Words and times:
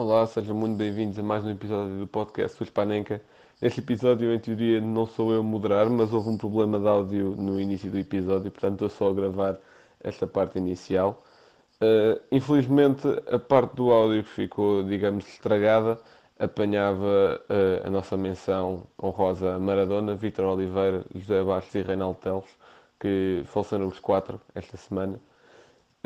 Olá, 0.00 0.26
sejam 0.26 0.56
muito 0.56 0.78
bem-vindos 0.78 1.18
a 1.18 1.22
mais 1.22 1.44
um 1.44 1.50
episódio 1.50 1.98
do 1.98 2.06
podcast 2.06 2.58
do 2.58 2.64
Spanenka. 2.64 3.20
Neste 3.60 3.80
episódio, 3.80 4.32
em 4.32 4.38
teoria, 4.40 4.80
não 4.80 5.04
sou 5.04 5.30
eu 5.30 5.40
a 5.40 5.42
moderar, 5.42 5.90
mas 5.90 6.10
houve 6.10 6.30
um 6.30 6.38
problema 6.38 6.80
de 6.80 6.88
áudio 6.88 7.36
no 7.36 7.60
início 7.60 7.90
do 7.90 7.98
episódio, 7.98 8.50
portanto, 8.50 8.86
estou 8.86 8.88
só 8.88 9.10
a 9.10 9.14
gravar 9.14 9.58
esta 10.02 10.26
parte 10.26 10.58
inicial. 10.58 11.22
Uh, 11.82 12.18
infelizmente, 12.32 13.06
a 13.30 13.38
parte 13.38 13.76
do 13.76 13.90
áudio 13.90 14.24
que 14.24 14.30
ficou, 14.30 14.82
digamos, 14.82 15.28
estragada 15.28 15.98
apanhava 16.38 17.38
uh, 17.50 17.86
a 17.86 17.90
nossa 17.90 18.16
menção 18.16 18.86
honrosa 19.02 19.58
Maradona, 19.58 20.14
Vítor 20.14 20.46
Oliveira, 20.46 21.04
José 21.14 21.44
Bastos 21.44 21.74
e 21.74 21.82
Reinaldo 21.82 22.18
Teles, 22.20 22.56
que 22.98 23.42
faleceram 23.44 23.86
os 23.86 23.98
quatro 23.98 24.40
esta 24.54 24.78
semana. 24.78 25.20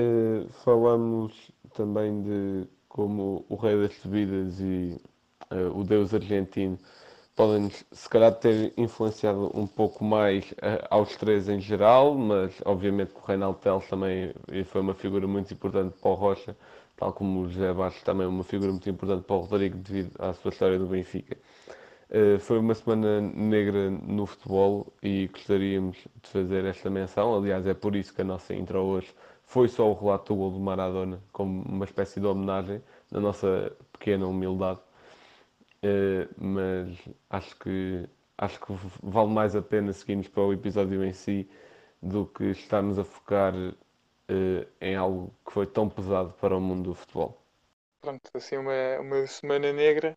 Uh, 0.00 0.48
falamos 0.64 1.52
também 1.76 2.22
de 2.22 2.66
como 2.94 3.44
o 3.48 3.56
Rei 3.56 3.76
das 3.76 3.92
Subidas 3.96 4.60
e 4.60 4.96
uh, 5.50 5.76
o 5.76 5.82
Deus 5.82 6.14
Argentino 6.14 6.78
podem, 7.34 7.68
se 7.68 8.08
calhar, 8.08 8.32
ter 8.32 8.72
influenciado 8.76 9.50
um 9.52 9.66
pouco 9.66 10.04
mais 10.04 10.52
uh, 10.52 10.86
aos 10.88 11.16
três 11.16 11.48
em 11.48 11.60
geral, 11.60 12.14
mas 12.14 12.54
obviamente 12.64 13.12
que 13.12 13.18
o 13.18 13.24
Reinaldo 13.24 13.58
Teles 13.58 13.88
também 13.88 14.32
foi 14.66 14.80
uma 14.80 14.94
figura 14.94 15.26
muito 15.26 15.52
importante 15.52 15.96
para 16.00 16.08
o 16.08 16.14
Rocha, 16.14 16.56
tal 16.96 17.12
como 17.12 17.40
o 17.40 17.48
José 17.48 17.72
Bastos 17.72 18.04
também 18.04 18.26
é 18.26 18.28
uma 18.28 18.44
figura 18.44 18.70
muito 18.70 18.88
importante 18.88 19.24
para 19.24 19.34
o 19.34 19.40
Rodrigo 19.40 19.76
devido 19.76 20.12
à 20.20 20.32
sua 20.32 20.50
história 20.50 20.78
do 20.78 20.86
Benfica. 20.86 21.36
Uh, 22.10 22.38
foi 22.38 22.60
uma 22.60 22.74
semana 22.76 23.20
negra 23.20 23.90
no 23.90 24.24
futebol 24.24 24.86
e 25.02 25.26
gostaríamos 25.32 25.96
de 26.22 26.28
fazer 26.28 26.64
esta 26.64 26.88
menção. 26.88 27.36
Aliás, 27.36 27.66
é 27.66 27.74
por 27.74 27.96
isso 27.96 28.14
que 28.14 28.22
a 28.22 28.24
nossa 28.24 28.54
intro 28.54 28.78
hoje 28.78 29.12
foi 29.54 29.68
só 29.68 29.88
o 29.88 29.94
relato 29.94 30.34
do 30.34 30.36
gol 30.36 30.50
do 30.50 30.58
Maradona, 30.58 31.22
como 31.30 31.62
uma 31.62 31.84
espécie 31.84 32.18
de 32.18 32.26
homenagem 32.26 32.82
na 33.08 33.20
nossa 33.20 33.72
pequena 33.92 34.26
humildade. 34.26 34.80
Uh, 35.76 36.26
mas 36.36 36.98
acho 37.30 37.56
que, 37.60 38.04
acho 38.36 38.58
que 38.58 38.72
vale 39.00 39.28
mais 39.30 39.54
a 39.54 39.62
pena 39.62 39.92
seguirmos 39.92 40.26
para 40.26 40.42
o 40.42 40.52
episódio 40.52 41.04
em 41.04 41.12
si 41.12 41.48
do 42.02 42.26
que 42.26 42.46
estarmos 42.46 42.98
a 42.98 43.04
focar 43.04 43.54
uh, 43.54 44.66
em 44.80 44.96
algo 44.96 45.32
que 45.46 45.52
foi 45.52 45.68
tão 45.68 45.88
pesado 45.88 46.32
para 46.40 46.56
o 46.56 46.60
mundo 46.60 46.90
do 46.90 46.94
futebol. 46.96 47.40
Pronto, 48.00 48.28
assim 48.34 48.56
uma, 48.56 48.98
uma 48.98 49.24
semana 49.28 49.72
negra 49.72 50.16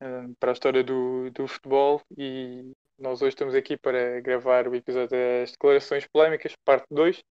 uh, 0.00 0.32
para 0.38 0.52
a 0.52 0.54
história 0.54 0.84
do, 0.84 1.32
do 1.32 1.48
futebol 1.48 2.00
e 2.16 2.70
nós 2.96 3.22
hoje 3.22 3.30
estamos 3.30 3.56
aqui 3.56 3.76
para 3.76 4.20
gravar 4.20 4.68
o 4.68 4.76
episódio 4.76 5.08
das 5.10 5.50
declarações 5.50 6.06
polémicas, 6.06 6.54
parte 6.64 6.86
2. 6.92 7.24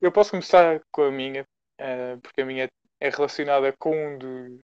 Eu 0.00 0.12
posso 0.12 0.30
começar 0.30 0.80
com 0.92 1.02
a 1.02 1.10
minha, 1.10 1.42
uh, 1.80 2.20
porque 2.20 2.42
a 2.42 2.46
minha 2.46 2.68
é 3.00 3.08
relacionada 3.08 3.72
com 3.78 3.94
um 3.94 4.18
do, 4.18 4.58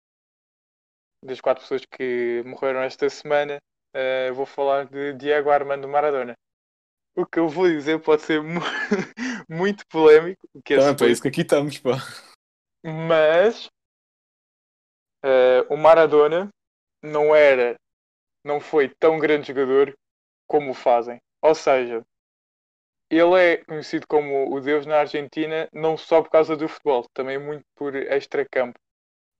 das 1.24 1.40
quatro 1.40 1.62
pessoas 1.62 1.84
que 1.84 2.42
morreram 2.44 2.80
esta 2.80 3.08
semana. 3.08 3.58
Uh, 3.94 4.34
vou 4.34 4.46
falar 4.46 4.86
de 4.86 5.14
Diego 5.14 5.50
Armando 5.50 5.88
Maradona. 5.88 6.34
O 7.16 7.26
que 7.26 7.38
eu 7.38 7.48
vou 7.48 7.68
dizer 7.68 8.00
pode 8.00 8.22
ser 8.22 8.42
mu 8.42 8.60
muito 9.48 9.84
polémico. 9.88 10.46
Que 10.64 10.74
é 10.74 10.94
tá, 10.94 11.04
é 11.04 11.08
isso 11.08 11.22
que 11.22 11.28
aqui 11.28 11.40
estamos, 11.40 11.78
pá. 11.78 11.96
Mas 12.84 13.66
uh, 15.24 15.66
o 15.68 15.76
Maradona 15.76 16.48
não 17.02 17.34
era, 17.34 17.76
não 18.44 18.60
foi 18.60 18.88
tão 18.88 19.18
grande 19.18 19.48
jogador 19.48 19.92
como 20.46 20.70
o 20.70 20.74
fazem. 20.74 21.18
Ou 21.42 21.54
seja, 21.54 22.04
ele 23.10 23.40
é 23.40 23.56
conhecido 23.64 24.06
como 24.06 24.54
o 24.54 24.60
Deus 24.60 24.86
na 24.86 25.00
Argentina 25.00 25.68
não 25.72 25.96
só 25.96 26.22
por 26.22 26.30
causa 26.30 26.56
do 26.56 26.68
futebol, 26.68 27.06
também 27.14 27.38
muito 27.38 27.64
por 27.74 27.94
extracampo. 27.94 28.78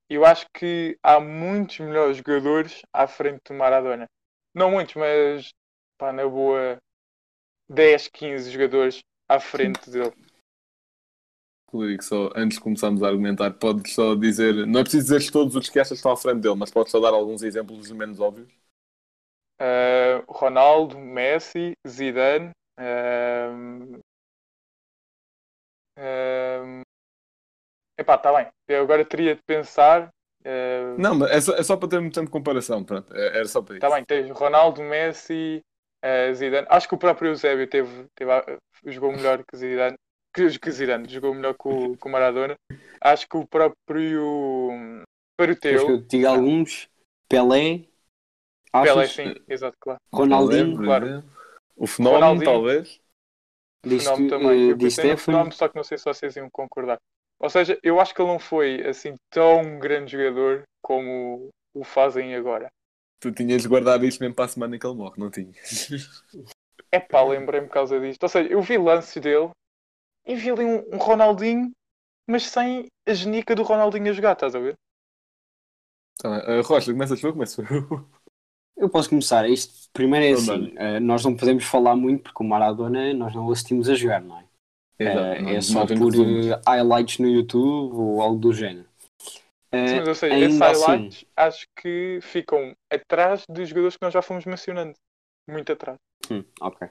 Eu 0.08 0.24
acho 0.24 0.46
que 0.54 0.96
há 1.02 1.20
muitos 1.20 1.78
melhores 1.80 2.16
jogadores 2.16 2.80
à 2.92 3.06
frente 3.06 3.40
do 3.48 3.54
Maradona. 3.54 4.06
Não 4.54 4.70
muitos, 4.70 4.94
mas 4.94 5.50
pá, 5.98 6.12
na 6.12 6.26
boa 6.26 6.78
10, 7.68 8.08
15 8.08 8.50
jogadores 8.50 9.00
à 9.28 9.38
frente 9.38 9.90
dele. 9.90 10.12
Rodrigo, 11.70 12.02
só 12.02 12.30
antes 12.34 12.56
de 12.56 12.64
começarmos 12.64 13.02
a 13.02 13.08
argumentar, 13.08 13.50
podes 13.52 13.92
só 13.92 14.14
dizer, 14.14 14.66
não 14.66 14.80
é 14.80 14.82
preciso 14.82 15.14
dizer 15.14 15.30
todos 15.30 15.54
os 15.54 15.68
que 15.68 15.78
achas 15.78 15.90
que 15.90 15.96
estão 15.96 16.12
à 16.12 16.16
frente 16.16 16.40
dele, 16.40 16.54
mas 16.54 16.70
podes 16.70 16.90
só 16.90 16.98
dar 16.98 17.12
alguns 17.12 17.42
exemplos 17.42 17.90
menos 17.90 18.18
óbvios? 18.18 18.48
Uh, 19.60 20.24
Ronaldo, 20.26 20.98
Messi, 20.98 21.72
Zidane, 21.86 22.52
um, 22.78 24.00
um, 25.98 26.82
epá, 27.98 28.14
está 28.14 28.32
bem. 28.32 28.48
Eu 28.68 28.82
agora 28.82 29.04
teria 29.04 29.34
de 29.34 29.42
pensar. 29.42 30.08
Uh, 30.40 30.98
não, 30.98 31.16
mas 31.16 31.30
é 31.30 31.40
só, 31.40 31.54
é 31.56 31.62
só 31.62 31.76
para 31.76 31.88
ter 31.88 31.98
um 31.98 32.10
tempo 32.10 32.26
de 32.26 32.32
comparação. 32.32 32.84
Pronto, 32.84 33.12
é, 33.14 33.38
era 33.38 33.44
só 33.46 33.60
para 33.60 33.76
isso. 33.76 33.84
Está 33.84 33.94
bem, 33.94 34.04
tens 34.04 34.30
Ronaldo, 34.30 34.82
Messi, 34.82 35.60
uh, 36.04 36.34
Zidane. 36.34 36.66
Acho 36.70 36.88
que 36.88 36.94
o 36.94 36.98
próprio 36.98 37.30
Eusébio 37.30 37.68
teve, 37.68 38.06
teve, 38.14 38.30
jogou 38.86 39.12
melhor 39.12 39.42
que 39.44 39.56
Zidane. 39.56 39.96
Que, 40.34 40.58
que 40.58 40.70
Zidane 40.70 41.08
jogou 41.08 41.34
melhor 41.34 41.54
que 41.54 41.68
o, 41.68 41.96
que 41.96 42.06
o 42.06 42.10
Maradona. 42.10 42.54
Acho 43.00 43.26
que 43.28 43.36
o 43.36 43.46
próprio 43.46 45.02
Peruteu. 45.36 45.76
Acho 45.76 46.06
que 46.06 46.16
eu 46.16 46.30
alguns. 46.30 46.88
Pelé. 47.28 47.84
Pelé, 48.72 49.06
sim, 49.06 49.34
exato, 49.48 49.76
claro. 49.80 50.00
Ronaldinho, 50.12 50.76
Pelé, 50.76 50.86
claro. 50.86 51.24
O 51.78 51.86
fenómeno, 51.86 52.42
talvez. 52.42 53.00
O 53.86 53.88
fenómeno 53.88 54.30
também. 54.30 54.66
Uh, 54.66 54.70
eu 54.70 54.78
pensei 54.78 55.12
no 55.12 55.18
fenómeno, 55.18 55.52
só 55.52 55.68
que 55.68 55.76
não 55.76 55.84
sei 55.84 55.96
se 55.96 56.04
vocês 56.04 56.36
iam 56.36 56.50
concordar. 56.50 56.98
Ou 57.40 57.48
seja, 57.48 57.78
eu 57.82 58.00
acho 58.00 58.12
que 58.12 58.20
ele 58.20 58.30
não 58.30 58.38
foi 58.38 58.84
assim 58.86 59.14
tão 59.30 59.78
grande 59.78 60.12
jogador 60.12 60.64
como 60.82 61.50
o 61.72 61.84
fazem 61.84 62.34
agora. 62.34 62.68
Tu 63.20 63.32
tinhas 63.32 63.64
guardado 63.64 64.04
isto 64.04 64.20
mesmo 64.20 64.34
para 64.34 64.44
a 64.44 64.48
semana 64.48 64.78
que 64.78 64.86
ele 64.86 64.96
morre, 64.96 65.14
não 65.18 65.30
tinhas? 65.30 65.88
É 66.90 66.98
pá, 66.98 67.22
lembrei-me 67.22 67.66
por 67.66 67.74
causa 67.74 68.00
disto. 68.00 68.22
Ou 68.22 68.28
seja, 68.30 68.48
eu 68.50 68.62
vi 68.62 68.78
lances 68.78 69.20
dele 69.22 69.50
e 70.26 70.34
vi 70.34 70.50
ali 70.50 70.64
um, 70.64 70.94
um 70.94 70.96
Ronaldinho, 70.96 71.70
mas 72.26 72.44
sem 72.44 72.86
a 73.06 73.12
genica 73.12 73.54
do 73.54 73.62
Ronaldinho 73.62 74.10
a 74.10 74.14
jogar, 74.14 74.32
estás 74.32 74.54
a 74.54 74.58
ver? 74.58 74.74
Tá, 76.18 76.28
uh, 76.48 76.62
Rocha, 76.62 76.92
começas 76.92 77.20
tu 77.20 77.26
ou 77.26 77.32
começo 77.34 77.62
eu? 77.62 78.08
Eu 78.78 78.88
posso 78.88 79.10
começar. 79.10 79.48
Isto 79.48 79.90
primeiro 79.92 80.24
é 80.24 80.30
assim, 80.32 80.74
uh, 80.76 81.00
nós 81.00 81.24
não 81.24 81.36
podemos 81.36 81.64
falar 81.64 81.96
muito 81.96 82.22
porque 82.22 82.42
o 82.42 82.46
Maradona 82.46 83.12
nós 83.12 83.34
não 83.34 83.46
o 83.46 83.52
assistimos 83.52 83.88
a 83.88 83.94
jogar, 83.94 84.22
não 84.22 84.38
é? 84.38 84.44
Exato, 85.00 85.44
uh, 85.44 85.48
é 85.48 85.60
só 85.60 85.86
por 85.86 86.14
uh, 86.14 86.60
highlights 86.66 87.18
no 87.18 87.28
YouTube 87.28 87.94
ou 87.94 88.22
algo 88.22 88.38
do 88.38 88.52
género. 88.52 88.86
Sim, 89.74 89.98
mas 89.98 90.08
ou 90.08 90.14
seja, 90.14 90.38
esses 90.38 90.58
highlights 90.58 91.16
assim... 91.16 91.26
acho 91.36 91.66
que 91.76 92.18
ficam 92.22 92.74
atrás 92.90 93.44
dos 93.48 93.68
jogadores 93.68 93.96
que 93.96 94.04
nós 94.04 94.14
já 94.14 94.22
fomos 94.22 94.46
mencionando. 94.46 94.94
Muito 95.50 95.72
atrás. 95.72 95.98
Hum, 96.30 96.44
ok. 96.60 96.88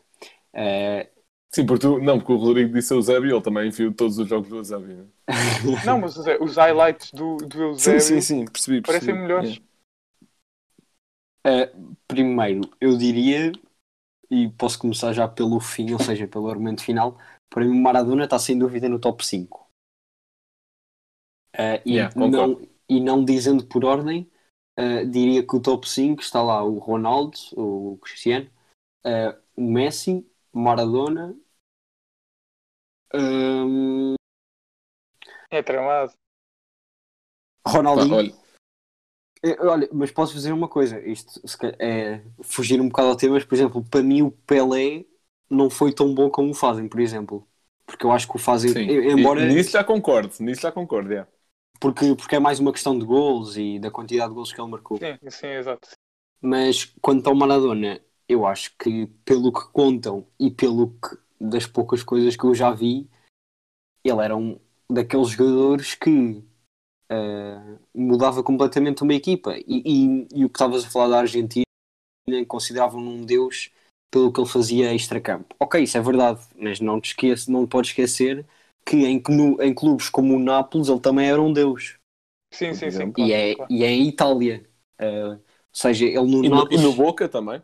Sim, 1.50 1.66
porque 1.66 1.88
tu, 1.88 2.00
não, 2.00 2.20
porque 2.20 2.34
o 2.34 2.38
Rodrigo 2.38 2.74
disse 2.74 2.94
Eusébio, 2.94 3.32
ele 3.32 3.42
também 3.42 3.70
viu 3.70 3.94
todos 3.94 4.18
os 4.20 4.28
jogos 4.28 4.50
do 4.50 4.58
Eusébio. 4.58 4.96
Né? 4.98 5.06
não, 5.86 6.00
mas 6.00 6.18
os 6.18 6.56
highlights 6.56 7.12
do, 7.12 7.38
do 7.38 7.64
Eusébio 7.64 8.02
sim, 8.02 8.16
sim, 8.16 8.22
sim, 8.22 8.46
percebi, 8.46 8.82
percebi. 8.82 8.82
parecem 8.82 9.16
melhores. 9.16 9.50
Yeah. 9.50 9.68
Uh, 11.48 11.96
primeiro, 12.06 12.62
eu 12.82 12.98
diria, 12.98 13.54
e 14.30 14.50
posso 14.50 14.78
começar 14.78 15.14
já 15.14 15.28
pelo 15.30 15.62
fim, 15.62 15.94
ou 15.94 16.00
seja, 16.00 16.28
pelo 16.28 16.50
argumento 16.50 16.84
final, 16.84 17.18
para 17.50 17.64
mim 17.64 17.72
o 17.72 17.82
Maradona 17.82 18.26
está 18.26 18.38
sem 18.38 18.60
dúvida 18.60 18.90
no 18.90 19.00
top 19.00 19.26
5. 19.26 19.66
Uh, 21.56 21.80
e, 21.86 21.94
yeah, 21.94 22.14
não, 22.16 22.62
e 22.90 23.00
não 23.00 23.24
dizendo 23.24 23.66
por 23.66 23.86
ordem, 23.86 24.30
uh, 24.78 25.10
diria 25.10 25.46
que 25.46 25.56
o 25.56 25.62
top 25.62 25.88
5 25.88 26.22
está 26.22 26.44
lá 26.44 26.62
o 26.64 26.80
Ronaldo, 26.80 27.38
o 27.54 27.98
Cristiano, 28.02 28.50
uh, 29.06 29.42
o 29.56 29.62
Messi, 29.62 30.30
Maradona. 30.52 31.34
Um... 33.14 34.16
É 35.50 35.64
tramado. 35.64 36.12
Ronaldinho. 37.66 38.16
Olha, 38.16 38.47
mas 39.94 40.12
posso 40.12 40.34
dizer 40.34 40.52
uma 40.52 40.68
coisa, 40.68 41.00
isto 41.00 41.42
é 41.80 42.22
fugir 42.42 42.82
um 42.82 42.88
bocado 42.88 43.10
ao 43.10 43.16
tema, 43.16 43.36
mas 43.36 43.46
por 43.46 43.56
exemplo, 43.56 43.84
para 43.90 44.04
mim 44.04 44.22
o 44.22 44.32
Pelé 44.32 45.06
não 45.50 45.70
foi 45.70 45.94
tão 45.94 46.14
bom 46.14 46.30
como 46.30 46.52
o 46.52 46.56
fazem, 46.56 46.88
por 46.88 47.00
exemplo. 47.00 47.48
Porque 47.86 48.06
eu 48.06 48.12
acho 48.12 48.28
que 48.28 48.36
o 48.36 48.40
fazem, 48.40 48.72
Sim. 48.72 48.90
embora. 48.90 49.42
E, 49.42 49.54
nisso 49.54 49.72
já 49.72 49.84
concordo, 49.84 50.34
nisso 50.40 50.62
já 50.62 50.72
concordo, 50.72 51.14
é. 51.14 51.26
porque, 51.80 52.16
porque 52.16 52.36
é 52.36 52.40
mais 52.40 52.60
uma 52.60 52.74
questão 52.74 52.98
de 52.98 53.06
gols 53.06 53.56
e 53.56 53.80
da 53.80 53.90
quantidade 53.90 54.30
de 54.30 54.36
gols 54.36 54.52
que 54.52 54.60
ele 54.60 54.70
marcou. 54.70 54.98
Sim, 54.98 55.18
sim, 55.30 55.48
exato. 55.48 55.90
Mas 56.42 56.94
quanto 57.02 57.28
ao 57.28 57.36
Maradona, 57.36 58.02
eu 58.28 58.46
acho 58.46 58.76
que 58.78 59.08
pelo 59.24 59.54
que 59.54 59.68
contam 59.72 60.28
e 60.40 60.52
pelo 60.52 60.90
que 60.90 61.18
das 61.40 61.66
poucas 61.66 62.04
coisas 62.04 62.36
que 62.36 62.44
eu 62.44 62.54
já 62.54 62.72
vi, 62.72 63.10
ele 64.04 64.22
era 64.22 64.36
um 64.36 64.60
daqueles 64.90 65.30
jogadores 65.30 65.96
que 65.96 66.44
uh, 67.12 67.80
mudava 67.94 68.44
completamente 68.44 69.04
uma 69.04 69.14
equipa. 69.14 69.56
E, 69.58 69.84
e, 69.86 70.28
e 70.34 70.46
o 70.46 70.50
que 70.50 70.56
estavas 70.56 70.86
a 70.86 70.90
falar 70.90 71.10
da 71.10 71.20
Argentina, 71.20 71.66
consideravam 72.48 73.02
um 73.02 73.26
deus 73.26 73.72
pelo 74.12 74.32
que 74.32 74.40
ele 74.40 74.50
fazia 74.50 74.94
extra-campo. 74.94 75.56
Ok, 75.60 75.82
isso 75.82 75.98
é 75.98 76.02
verdade, 76.02 76.42
mas 76.56 76.80
não 76.80 77.00
te 77.00 77.10
esquece, 77.10 77.52
não 77.52 77.66
pode 77.66 77.88
esquecer 77.90 78.46
que 78.86 78.96
em, 78.98 79.22
em 79.62 79.74
clubes 79.74 80.10
como 80.10 80.36
o 80.36 80.40
Nápoles 80.40 80.88
ele 80.88 81.00
também 81.00 81.30
era 81.30 81.42
um 81.42 81.52
deus. 81.52 81.98
Sim, 82.52 82.74
sim, 82.74 82.90
sim. 82.92 83.12
Claro, 83.12 83.30
e, 83.30 83.34
é, 83.34 83.56
claro. 83.56 83.72
e 83.72 83.84
é 83.84 83.90
em 83.90 84.08
Itália. 84.08 84.66
Uh, 85.00 85.34
ou 85.34 85.40
seja, 85.72 86.06
ele 86.06 86.20
no 86.20 86.44
e, 86.44 86.50
Nápoles, 86.50 86.82
no, 86.82 86.90
e 86.90 86.92
no 86.92 86.98
Boca 86.98 87.30
também. 87.30 87.62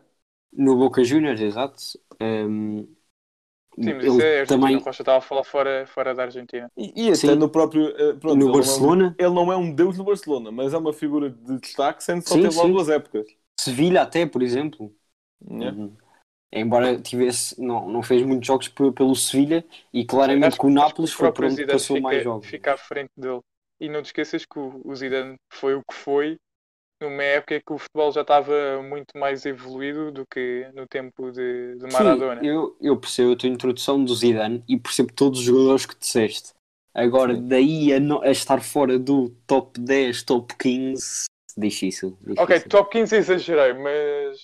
No 0.52 0.76
Boca 0.76 1.02
Juniors, 1.02 1.40
exato. 1.40 1.82
Um, 2.20 2.86
Sim, 3.74 3.94
mas 3.94 4.04
isso 4.04 4.20
é 4.20 4.44
também... 4.46 4.76
Rocha 4.76 5.02
estava 5.02 5.18
a 5.18 5.20
falar 5.20 5.44
fora, 5.44 5.86
fora 5.86 6.14
da 6.14 6.24
Argentina. 6.24 6.70
E, 6.76 7.06
e 7.06 7.08
até 7.08 7.16
Sim. 7.16 7.34
no 7.34 7.48
próprio. 7.48 7.88
Uh, 7.88 8.16
pronto, 8.18 8.36
no 8.36 8.52
Barcelona? 8.52 9.14
Não 9.18 9.24
é 9.24 9.28
um, 9.28 9.28
ele 9.28 9.34
não 9.34 9.52
é 9.52 9.56
um 9.56 9.74
deus 9.74 9.98
no 9.98 10.04
Barcelona, 10.04 10.52
mas 10.52 10.72
é 10.72 10.78
uma 10.78 10.92
figura 10.92 11.30
de 11.30 11.58
destaque, 11.58 12.02
sendo 12.04 12.22
que 12.22 12.28
só 12.28 12.36
teve 12.36 12.56
lá 12.56 12.66
duas 12.66 12.88
épocas. 12.88 13.26
Sevilha, 13.58 14.02
até, 14.02 14.26
por 14.26 14.42
exemplo. 14.42 14.94
Yeah. 15.50 15.76
Uhum. 15.76 15.96
Embora 16.52 17.00
tivesse. 17.00 17.60
Não, 17.60 17.88
não 17.88 18.02
fez 18.02 18.22
muitos 18.22 18.46
jogos 18.46 18.68
pelo 18.68 19.14
Sevilha 19.16 19.64
e 19.92 20.04
claramente 20.04 20.56
com 20.56 20.68
o 20.68 20.70
Nápoles 20.70 21.12
foi 21.12 21.32
para 21.32 21.46
onde 21.46 21.66
passou 21.66 21.96
fica, 21.96 22.08
mais 22.08 22.22
jogos. 22.22 22.46
Fica 22.46 22.74
à 22.74 22.76
frente 22.76 23.10
dele. 23.16 23.40
E 23.80 23.88
não 23.88 24.02
te 24.02 24.06
esqueças 24.06 24.44
que 24.44 24.58
o 24.58 24.94
Zidane 24.94 25.34
foi 25.52 25.74
o 25.74 25.82
que 25.82 25.94
foi 25.94 26.36
numa 27.00 27.22
época 27.22 27.60
que 27.60 27.72
o 27.72 27.78
futebol 27.78 28.12
já 28.12 28.22
estava 28.22 28.82
muito 28.82 29.16
mais 29.18 29.44
evoluído 29.44 30.10
do 30.10 30.26
que 30.26 30.68
no 30.74 30.86
tempo 30.86 31.30
de, 31.30 31.76
de 31.76 31.92
Maradona. 31.92 32.40
Sim, 32.40 32.46
eu, 32.46 32.76
eu 32.80 32.96
percebo 32.98 33.32
a 33.32 33.36
tua 33.36 33.48
introdução 33.48 34.02
do 34.04 34.14
Zidane 34.14 34.62
e 34.68 34.78
percebo 34.78 35.12
todos 35.12 35.40
os 35.40 35.44
jogadores 35.44 35.86
que 35.86 35.98
disseste. 35.98 36.52
Agora, 36.94 37.34
Sim. 37.34 37.48
daí 37.48 37.92
a, 37.92 37.98
no, 37.98 38.22
a, 38.22 38.30
estar 38.30 38.62
fora 38.62 38.98
do 38.98 39.30
top 39.46 39.80
10, 39.80 40.22
top 40.22 40.54
15, 40.56 41.24
difícil, 41.56 42.16
difícil. 42.20 42.42
Ok, 42.44 42.60
top 42.60 42.90
15 42.90 43.16
exagerei, 43.16 43.72
mas. 43.72 44.38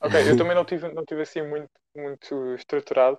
Ok, 0.00 0.20
eu 0.28 0.36
também 0.36 0.56
não 0.56 0.64
tive, 0.64 0.92
não 0.92 1.04
tive 1.04 1.22
assim 1.22 1.42
muito, 1.42 1.70
muito 1.94 2.54
estruturado, 2.54 3.18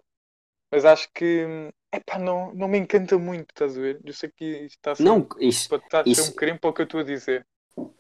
mas 0.70 0.84
acho 0.84 1.10
que. 1.14 1.72
Epá, 1.94 2.20
não, 2.20 2.54
não 2.54 2.68
me 2.68 2.78
encanta 2.78 3.18
muito, 3.18 3.50
estás 3.52 3.78
a 3.78 3.82
ver? 3.82 4.02
Eu 4.04 4.14
sei 4.14 4.30
que 4.36 4.44
isto 4.44 4.76
está 4.76 4.92
a 4.92 4.96
ser, 4.96 5.04
não, 5.04 5.26
isso, 5.40 5.74
a 5.74 6.04
ser 6.04 6.10
isso, 6.10 6.30
um 6.30 6.36
crime 6.36 6.60
para 6.60 6.70
o 6.70 6.74
que 6.74 6.82
eu 6.82 6.86
estou 6.86 7.00
a 7.00 7.04
dizer. 7.04 7.48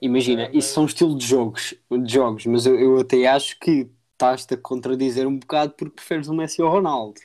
Imagina, 0.01 0.43
é, 0.43 0.51
isso 0.55 0.73
são 0.73 0.85
estilo 0.85 1.17
de 1.17 1.25
jogos, 1.25 1.75
de 1.89 2.13
jogos 2.13 2.45
mas 2.45 2.65
eu, 2.65 2.79
eu 2.79 2.99
até 2.99 3.27
acho 3.27 3.59
que 3.59 3.89
estás-te 4.13 4.55
a 4.55 4.57
contradizer 4.57 5.27
um 5.27 5.37
bocado 5.37 5.73
porque 5.73 5.95
preferes 5.95 6.27
o 6.27 6.33
Messi 6.33 6.61
ao 6.61 6.69
Ronaldo. 6.69 7.19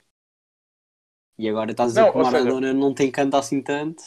E 1.38 1.48
agora 1.48 1.70
estás 1.70 1.96
a 1.96 2.02
dizer 2.02 2.02
não, 2.02 2.12
que 2.12 2.18
o 2.18 2.22
Maradona 2.22 2.66
seja, 2.68 2.78
não 2.78 2.94
tem 2.94 3.10
canto 3.10 3.36
assim 3.36 3.62
tanto. 3.62 4.02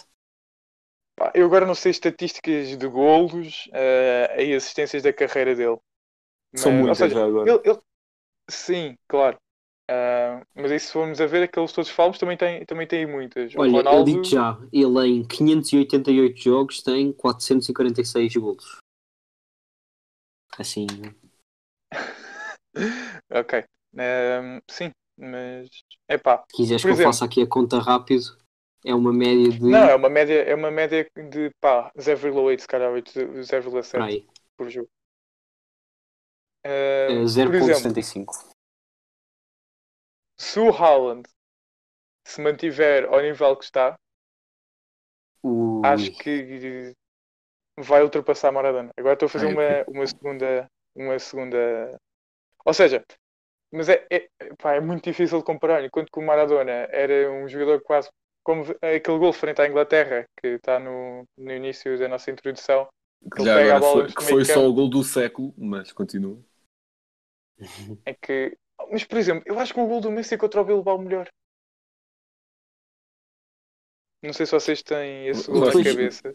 Pá, 1.16 1.32
eu 1.34 1.46
agora 1.46 1.66
não 1.66 1.74
sei 1.74 1.92
estatísticas 1.92 2.78
de 2.78 2.88
golos 2.88 3.68
uh, 3.68 4.40
e 4.40 4.54
assistências 4.54 5.02
da 5.02 5.12
carreira 5.12 5.56
dele. 5.56 5.78
São 6.56 6.72
mas, 6.72 6.82
muitas 6.82 6.98
seja, 6.98 7.16
já 7.16 7.26
agora. 7.26 7.50
Ele, 7.50 7.62
ele... 7.66 7.80
Sim, 8.50 8.96
claro. 9.08 9.38
Uh, 9.90 10.42
mas 10.56 10.72
aí 10.72 10.80
se 10.80 10.92
formos 10.92 11.22
a 11.22 11.28
ver, 11.28 11.44
aqueles 11.44 11.72
todos 11.72 11.92
falsos 11.92 12.18
também 12.20 12.36
têm 12.36 12.66
também 12.66 12.88
tem 12.88 13.06
muitas. 13.06 13.54
Olha, 13.56 13.72
Ronaldo... 13.72 14.00
eu 14.00 14.04
digo 14.04 14.24
já, 14.24 14.60
ele 14.74 15.08
em 15.08 15.24
588 15.24 16.42
jogos 16.42 16.82
tem 16.82 17.14
446 17.14 18.36
golos. 18.38 18.78
Assim. 20.58 20.88
ok. 23.32 23.64
Um, 23.94 24.60
sim, 24.70 24.90
mas. 25.20 25.70
É 26.08 26.18
pá. 26.18 26.44
Se 26.50 26.58
quiseres 26.58 26.82
que 26.82 26.88
exemplo... 26.88 27.04
eu 27.04 27.14
faça 27.14 27.26
aqui 27.26 27.44
a 27.44 27.48
conta 27.48 27.78
rápido, 27.78 28.24
é 28.84 28.96
uma 28.96 29.14
média 29.14 29.50
de. 29.50 29.62
Não, 29.62 29.88
é 29.88 29.96
uma 29.96 30.10
média, 30.10 30.42
é 30.42 30.56
uma 30.56 30.72
média 30.72 31.06
de 31.16 31.52
pá, 31.62 31.92
0,8 31.96 32.60
se 32.60 32.68
calhar, 32.68 32.92
0,7 32.92 34.26
por 34.58 34.68
jogo. 34.68 34.90
Uh, 36.66 37.24
0,75 37.26 38.55
se 40.38 40.60
o 40.60 40.70
Haaland 40.70 41.28
se 42.26 42.42
mantiver 42.42 43.06
ao 43.06 43.22
nível 43.22 43.56
que 43.56 43.66
está, 43.66 43.96
Ui. 45.44 45.82
acho 45.86 46.12
que 46.18 46.94
vai 47.78 48.04
ultrapassar 48.04 48.52
Maradona. 48.52 48.92
Agora 48.98 49.14
estou 49.14 49.28
a 49.28 49.30
fazer 49.30 49.48
uma, 49.48 49.84
uma 49.88 50.08
segunda. 50.08 50.68
Uma 50.96 51.20
segunda. 51.20 52.00
Ou 52.64 52.74
seja, 52.74 53.04
mas 53.72 53.90
é, 53.90 54.06
é, 54.10 54.30
pá, 54.58 54.76
é 54.76 54.80
muito 54.80 55.04
difícil 55.04 55.40
de 55.40 55.44
comparar. 55.44 55.84
Enquanto 55.84 56.10
que 56.12 56.20
o 56.20 56.26
Maradona 56.26 56.72
era 56.72 57.32
um 57.32 57.48
jogador 57.48 57.82
quase 57.82 58.10
como 58.44 58.64
aquele 58.82 59.18
gol 59.18 59.34
frente 59.34 59.62
à 59.62 59.68
Inglaterra, 59.68 60.26
que 60.40 60.48
está 60.50 60.80
no, 60.80 61.26
no 61.38 61.52
início 61.52 61.98
da 61.98 62.08
nossa 62.08 62.32
introdução. 62.32 62.88
Que, 63.36 63.44
já 63.44 63.56
pega 63.56 63.76
a 63.76 63.80
bola 63.80 64.04
foi, 64.04 64.14
que 64.14 64.24
foi 64.24 64.46
só 64.46 64.68
o 64.68 64.74
gol 64.74 64.90
do 64.90 65.04
século, 65.04 65.54
mas 65.58 65.92
continua. 65.92 66.40
É 68.06 68.14
que 68.14 68.56
mas, 68.92 69.04
por 69.04 69.18
exemplo, 69.18 69.44
eu 69.46 69.60
acho 69.60 69.74
que 69.74 69.80
o 69.80 69.88
gol 69.88 70.02
do 70.02 70.12
Messi 70.12 70.38
contra 70.38 70.62
o 70.62 70.66
Bilbao 70.66 70.98
melhor. 70.98 71.28
Não 74.24 74.34
sei 74.34 74.46
se 74.46 74.52
vocês 74.52 74.82
têm 74.82 75.28
esse 75.28 75.50
gol 75.50 75.66
na 75.66 75.84
cabeça. 75.84 76.34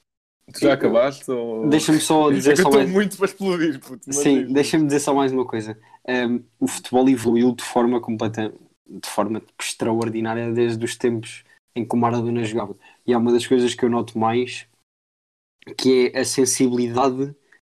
Tu 0.52 0.60
já 0.60 0.74
acabaste? 0.74 1.30
Ou... 1.30 1.68
Deixa-me 1.68 2.00
só 2.00 2.30
dizer 2.30 2.56
só 2.56 2.70
mais... 2.70 2.90
muito 2.90 3.16
para 3.16 3.26
explodir, 3.26 3.80
puto. 3.80 4.12
Sim, 4.12 4.52
deixa-me 4.52 4.86
dizer 4.86 5.00
só 5.00 5.14
mais 5.14 5.32
uma 5.32 5.46
coisa. 5.46 5.78
Um, 6.08 6.42
o 6.58 6.66
futebol 6.66 7.08
evoluiu 7.08 7.54
de 7.54 7.62
forma 7.62 8.00
completa, 8.00 8.52
de 8.86 9.08
forma 9.08 9.42
extraordinária 9.60 10.52
desde 10.52 10.84
os 10.84 10.96
tempos 10.96 11.44
em 11.74 11.86
que 11.86 11.94
o 11.94 11.98
Maradona 11.98 12.42
jogava. 12.44 12.76
E 13.06 13.12
há 13.12 13.18
uma 13.18 13.32
das 13.32 13.46
coisas 13.46 13.74
que 13.74 13.84
eu 13.84 13.90
noto 13.90 14.18
mais 14.18 14.68
que 15.76 16.10
é 16.12 16.20
a 16.20 16.24
sensibilidade 16.24 17.34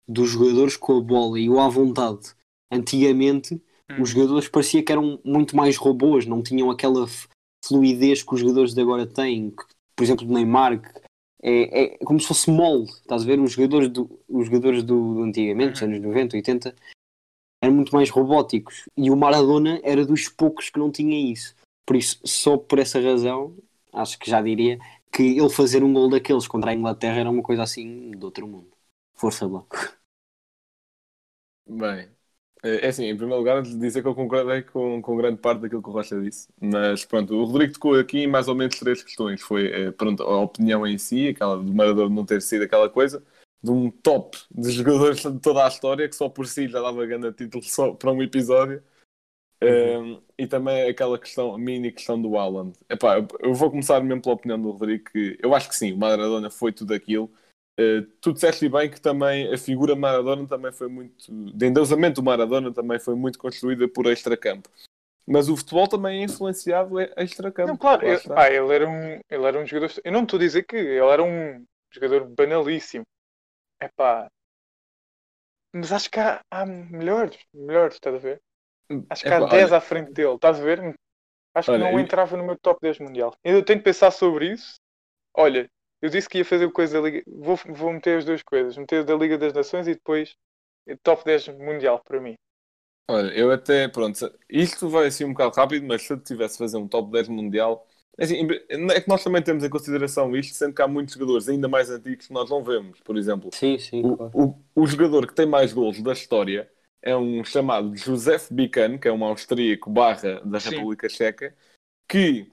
dos 0.07 0.29
jogadores 0.29 0.77
com 0.77 0.97
a 0.97 1.01
bola 1.01 1.39
e 1.39 1.49
o 1.49 1.59
à 1.59 1.69
vontade. 1.69 2.33
Antigamente 2.71 3.61
Hum. 3.91 4.01
Os 4.01 4.09
jogadores 4.09 4.47
parecia 4.47 4.83
que 4.83 4.91
eram 4.91 5.19
muito 5.23 5.55
mais 5.55 5.77
robôs, 5.77 6.25
não 6.25 6.41
tinham 6.41 6.69
aquela 6.69 7.05
fluidez 7.65 8.23
que 8.23 8.33
os 8.33 8.39
jogadores 8.39 8.73
de 8.73 8.81
agora 8.81 9.05
têm. 9.05 9.51
Que, 9.51 9.63
por 9.95 10.03
exemplo, 10.03 10.27
o 10.27 10.33
Neymar, 10.33 10.81
que 10.81 11.03
é, 11.41 11.83
é, 11.83 11.97
como 11.99 12.19
se 12.19 12.27
fosse 12.27 12.49
mole, 12.49 12.85
estás 12.85 13.23
a 13.23 13.25
ver? 13.25 13.39
Os 13.39 13.51
jogadores 13.51 13.89
do, 13.89 14.19
os 14.29 14.45
jogadores 14.45 14.83
do, 14.83 15.15
do 15.15 15.23
antigamente, 15.23 15.73
dos 15.73 15.81
uhum. 15.81 15.87
anos 15.89 16.01
90, 16.01 16.37
80, 16.37 16.75
eram 17.61 17.73
muito 17.73 17.93
mais 17.93 18.09
robóticos. 18.09 18.87
E 18.95 19.11
o 19.11 19.15
Maradona 19.17 19.79
era 19.83 20.05
dos 20.05 20.29
poucos 20.29 20.69
que 20.69 20.79
não 20.79 20.89
tinha 20.89 21.31
isso. 21.31 21.53
Por 21.85 21.97
isso, 21.97 22.19
só 22.23 22.57
por 22.57 22.79
essa 22.79 22.99
razão, 23.01 23.55
acho 23.91 24.17
que 24.17 24.29
já 24.29 24.41
diria 24.41 24.79
que 25.11 25.37
ele 25.37 25.49
fazer 25.49 25.83
um 25.83 25.93
gol 25.93 26.09
daqueles 26.09 26.47
contra 26.47 26.71
a 26.71 26.73
Inglaterra 26.73 27.19
era 27.19 27.29
uma 27.29 27.43
coisa 27.43 27.63
assim 27.63 28.11
de 28.11 28.23
outro 28.23 28.47
mundo. 28.47 28.71
Força, 29.13 29.47
Bloco. 29.47 29.75
Bem, 31.67 32.09
é, 32.63 32.85
é 32.85 32.87
assim, 32.87 33.05
em 33.05 33.17
primeiro 33.17 33.39
lugar, 33.39 33.61
dizer 33.61 34.01
que 34.01 34.07
eu 34.07 34.15
concordei 34.15 34.61
com, 34.61 35.01
com 35.01 35.17
grande 35.17 35.37
parte 35.37 35.59
daquilo 35.59 35.83
que 35.83 35.89
o 35.89 35.91
Rocha 35.91 36.19
disse. 36.21 36.47
Mas 36.59 37.03
pronto, 37.03 37.35
o 37.35 37.43
Rodrigo 37.43 37.73
tocou 37.73 37.99
aqui 37.99 38.25
mais 38.25 38.47
ou 38.47 38.55
menos 38.55 38.79
três 38.79 39.03
questões. 39.03 39.41
Foi 39.41 39.67
é, 39.67 39.91
pronto, 39.91 40.23
a 40.23 40.41
opinião 40.41 40.87
em 40.87 40.97
si, 40.97 41.27
aquela 41.27 41.57
do 41.57 41.73
Maradona 41.73 42.15
não 42.15 42.25
ter 42.25 42.41
sido 42.41 42.63
aquela 42.63 42.89
coisa, 42.89 43.21
de 43.61 43.69
um 43.69 43.91
top 43.91 44.37
de 44.49 44.71
jogadores 44.71 45.21
de 45.21 45.39
toda 45.39 45.65
a 45.65 45.67
história, 45.67 46.07
que 46.07 46.15
só 46.15 46.29
por 46.29 46.47
si 46.47 46.69
já 46.69 46.81
dava 46.81 47.05
grande 47.05 47.33
título 47.33 47.63
só 47.63 47.91
para 47.93 48.11
um 48.11 48.23
episódio. 48.23 48.81
Uhum. 49.61 50.15
Um, 50.15 50.21
e 50.37 50.45
também 50.45 50.89
aquela 50.89 51.17
questão, 51.17 51.55
a 51.55 51.57
mini 51.57 51.89
questão 51.91 52.21
do 52.21 52.37
Haaland. 52.37 52.73
Epá, 52.89 53.25
eu 53.39 53.53
vou 53.53 53.69
começar 53.69 54.01
mesmo 54.01 54.21
pela 54.21 54.35
opinião 54.35 54.61
do 54.61 54.71
Rodrigo, 54.71 55.05
que 55.05 55.37
eu 55.41 55.55
acho 55.55 55.69
que 55.69 55.75
sim, 55.75 55.93
o 55.93 55.97
Maradona 55.97 56.49
foi 56.49 56.73
tudo 56.73 56.93
aquilo 56.93 57.31
Uh, 57.79 58.03
tu 58.21 58.33
disseste 58.33 58.69
bem 58.69 58.89
que 58.89 59.01
também 59.01 59.51
a 59.51 59.57
figura 59.57 59.95
Maradona 59.95 60.47
também 60.47 60.71
foi 60.71 60.87
muito. 60.87 61.25
de 61.27 61.65
endeusamento 61.65 62.21
do 62.21 62.25
Maradona 62.25 62.71
também 62.71 62.99
foi 62.99 63.15
muito 63.15 63.39
construída 63.39 63.87
por 63.87 64.05
extracampo. 64.05 64.69
Mas 65.25 65.47
o 65.47 65.55
futebol 65.55 65.87
também 65.87 66.21
é 66.21 66.25
influenciado 66.25 66.99
extracampo. 67.17 67.69
Não, 67.69 67.77
claro, 67.77 68.05
ele, 68.05 68.19
pá, 68.19 68.49
ele, 68.49 68.75
era 68.75 68.87
um, 68.87 69.19
ele 69.29 69.45
era 69.45 69.59
um 69.59 69.65
jogador. 69.65 69.91
Eu 70.03 70.11
não 70.11 70.23
estou 70.23 70.37
a 70.37 70.41
dizer 70.41 70.63
que 70.63 70.75
ele 70.75 71.07
era 71.07 71.23
um 71.23 71.65
jogador 71.89 72.27
banalíssimo. 72.27 73.05
É 73.79 73.87
pá. 73.95 74.27
Mas 75.73 75.91
acho 75.91 76.11
que 76.11 76.19
há, 76.19 76.41
há 76.51 76.65
melhores, 76.65 77.39
melhores, 77.53 77.95
estás 77.95 78.15
a 78.15 78.19
ver? 78.19 78.41
Acho 79.09 79.23
que 79.23 79.29
há 79.29 79.39
10 79.45 79.69
olha... 79.69 79.77
à 79.77 79.81
frente 79.81 80.11
dele, 80.11 80.35
estás 80.35 80.59
a 80.59 80.63
ver? 80.63 80.95
Acho 81.55 81.71
olha, 81.71 81.85
que 81.85 81.91
não 81.91 81.97
eu... 81.97 82.03
entrava 82.03 82.37
no 82.37 82.43
meu 82.43 82.57
top 82.59 82.79
10 82.81 82.99
mundial. 82.99 83.33
Eu 83.43 83.63
tenho 83.63 83.79
que 83.79 83.85
pensar 83.85 84.11
sobre 84.11 84.51
isso. 84.51 84.75
Olha, 85.35 85.67
eu 86.03 86.09
disse 86.09 86.27
que 86.27 86.39
ia 86.39 86.45
fazer 86.45 86.69
coisa 86.69 87.01
da 87.01 87.07
Liga. 87.07 87.23
Vou, 87.25 87.57
vou 87.69 87.93
meter 87.93 88.17
as 88.17 88.25
duas 88.25 88.43
coisas. 88.43 88.77
Meter 88.77 89.05
da 89.05 89.15
Liga 89.15 89.37
das 89.37 89.53
Nações 89.53 89.87
e 89.87 89.93
depois 89.93 90.35
top 91.01 91.23
10 91.23 91.47
mundial 91.59 92.01
para 92.05 92.19
mim. 92.19 92.35
Olha, 93.09 93.31
eu 93.31 93.49
até, 93.49 93.87
pronto, 93.87 94.19
isto 94.49 94.89
vai 94.89 95.07
assim 95.07 95.23
um 95.23 95.31
bocado 95.31 95.55
rápido, 95.55 95.87
mas 95.87 96.01
se 96.01 96.11
eu 96.11 96.19
tivesse 96.19 96.55
a 96.55 96.57
fazer 96.57 96.75
um 96.75 96.89
top 96.89 97.09
10 97.09 97.29
mundial, 97.29 97.87
Assim, 98.19 98.47
é 98.69 99.01
que 99.01 99.09
nós 99.09 99.23
também 99.23 99.41
temos 99.41 99.63
em 99.63 99.69
consideração 99.69 100.35
isto, 100.35 100.53
sendo 100.53 100.75
que 100.75 100.83
há 100.83 100.87
muitos 100.87 101.15
jogadores 101.15 101.49
ainda 101.49 101.67
mais 101.67 101.89
antigos 101.89 102.27
que 102.27 102.33
nós 102.33 102.47
não 102.47 102.63
vemos. 102.63 102.99
Por 102.99 103.17
exemplo, 103.17 103.49
sim, 103.51 103.79
sim, 103.79 104.05
o, 104.05 104.15
claro. 104.15 104.31
o, 104.35 104.83
o, 104.83 104.85
jogador 104.85 105.25
que 105.25 105.33
tem 105.33 105.47
mais 105.47 105.73
gols 105.73 105.99
da 105.99 106.13
história 106.13 106.69
é 107.01 107.15
um 107.15 107.43
chamado 107.43 107.95
Josef 107.95 108.53
Bican, 108.53 108.99
que 108.99 109.07
é 109.07 109.11
um 109.11 109.23
austríaco 109.23 109.89
barra 109.89 110.41
da 110.45 110.59
sim. 110.59 110.69
República 110.69 111.09
Checa, 111.09 111.55
que 112.07 112.52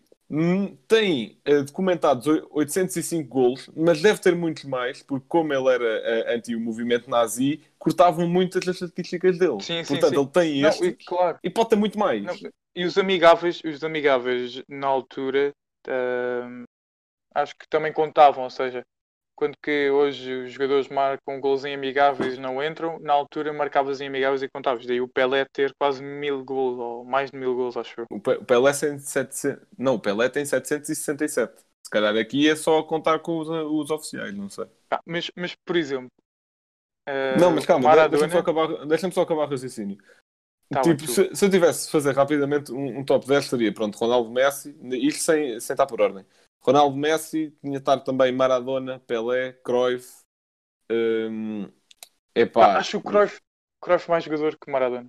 tem 0.87 1.41
uh, 1.49 1.65
documentados 1.65 2.27
805 2.51 3.29
gols, 3.29 3.71
mas 3.77 4.01
deve 4.01 4.21
ter 4.21 4.37
muitos 4.37 4.65
mais, 4.65 5.03
porque 5.03 5.27
como 5.29 5.53
ele 5.53 5.69
era 5.69 5.85
uh, 5.85 6.37
anti 6.37 6.55
o 6.55 6.61
movimento 6.61 7.11
nazi, 7.11 7.61
cortavam 7.79 8.29
muitas 8.29 8.65
das 8.65 8.77
estatísticas 8.77 9.39
dele. 9.39 9.61
Sim, 9.61 9.83
Portanto, 9.85 10.11
sim, 10.11 10.21
ele 10.21 10.29
tem 10.29 10.63
este 10.63 10.87
e, 10.87 10.93
claro. 11.05 11.39
e 11.43 11.51
pode 11.51 11.71
ter 11.71 11.77
muito 11.77 11.99
mais. 11.99 12.23
Não, 12.23 12.35
e 12.77 12.85
os 12.85 12.97
amigáveis, 12.97 13.61
os 13.65 13.83
amigáveis 13.83 14.63
na 14.69 14.87
altura, 14.87 15.53
uh, 15.89 16.65
acho 17.35 17.57
que 17.57 17.69
também 17.69 17.93
contavam, 17.93 18.45
ou 18.45 18.51
seja, 18.51 18.85
quando 19.41 19.57
que 19.57 19.89
hoje 19.89 20.31
os 20.43 20.53
jogadores 20.53 20.87
marcam 20.89 21.41
gols 21.41 21.65
em 21.65 21.73
amigáveis 21.73 22.35
e 22.35 22.39
não 22.41 22.63
entram, 22.63 22.99
na 22.99 23.15
altura 23.15 23.51
marcavas 23.55 23.99
em 24.03 24.07
amigáveis 24.07 24.43
e 24.43 24.49
contavas. 24.51 24.85
Daí 24.85 25.01
o 25.01 25.09
Pelé 25.09 25.47
ter 25.51 25.73
quase 25.81 26.03
mil 26.03 26.45
gols, 26.45 26.79
ou 26.79 27.05
mais 27.07 27.31
de 27.31 27.39
mil 27.39 27.57
gols, 27.57 27.75
acho 27.75 28.03
eu. 28.03 28.07
O 28.11 28.21
Pelé 28.21 28.73
tem 28.75 28.99
700... 28.99 29.67
Não, 29.79 29.95
o 29.95 29.99
Pelé 29.99 30.29
tem 30.29 30.45
767. 30.45 31.55
Se 31.83 31.91
calhar 31.91 32.15
aqui 32.19 32.51
é 32.51 32.55
só 32.55 32.83
contar 32.83 33.21
com 33.21 33.39
os, 33.39 33.49
os 33.49 33.91
oficiais, 33.91 34.35
não 34.37 34.51
sei. 34.51 34.67
Ah, 34.91 35.01
mas, 35.07 35.31
mas, 35.35 35.55
por 35.65 35.75
exemplo... 35.75 36.11
Uh, 37.09 37.41
não, 37.41 37.51
mas 37.51 37.65
calma, 37.65 37.89
Maradona... 37.89 38.11
deixa-me 38.11 38.33
só 38.33 38.39
acabar, 38.41 38.87
deixa 38.87 39.11
só 39.11 39.23
acabar 39.23 39.47
o 39.47 39.51
raciocínio. 39.51 39.97
Tá 40.71 40.83
tipo, 40.83 41.07
se, 41.07 41.35
se, 41.35 41.45
eu 41.47 41.51
tivesse 41.51 41.87
de 41.87 41.93
fazer 41.93 42.15
rapidamente 42.15 42.71
um, 42.71 42.99
um, 42.99 43.05
top 43.05 43.27
10, 43.27 43.47
seria, 43.47 43.73
pronto, 43.73 43.97
Ronaldo 43.97 44.31
Messi, 44.31 44.77
isto 44.93 45.23
sem, 45.23 45.59
sem 45.59 45.73
estar 45.75 45.87
por 45.87 46.03
ordem. 46.03 46.27
Ronaldo 46.61 46.97
Messi, 46.97 47.57
tinha 47.61 47.73
de 47.73 47.79
estar 47.79 48.01
também 48.01 48.33
Maradona, 48.33 49.01
Pelé, 49.01 49.53
Cruyff. 49.65 50.23
Um, 50.91 51.71
epá. 52.35 52.75
Ah, 52.75 52.79
acho 52.79 52.99
o 52.99 53.03
Cruyff, 53.03 53.41
Cruyff 53.81 54.11
mais 54.11 54.25
jogador 54.25 54.59
que 54.59 54.71
Maradona. 54.71 55.07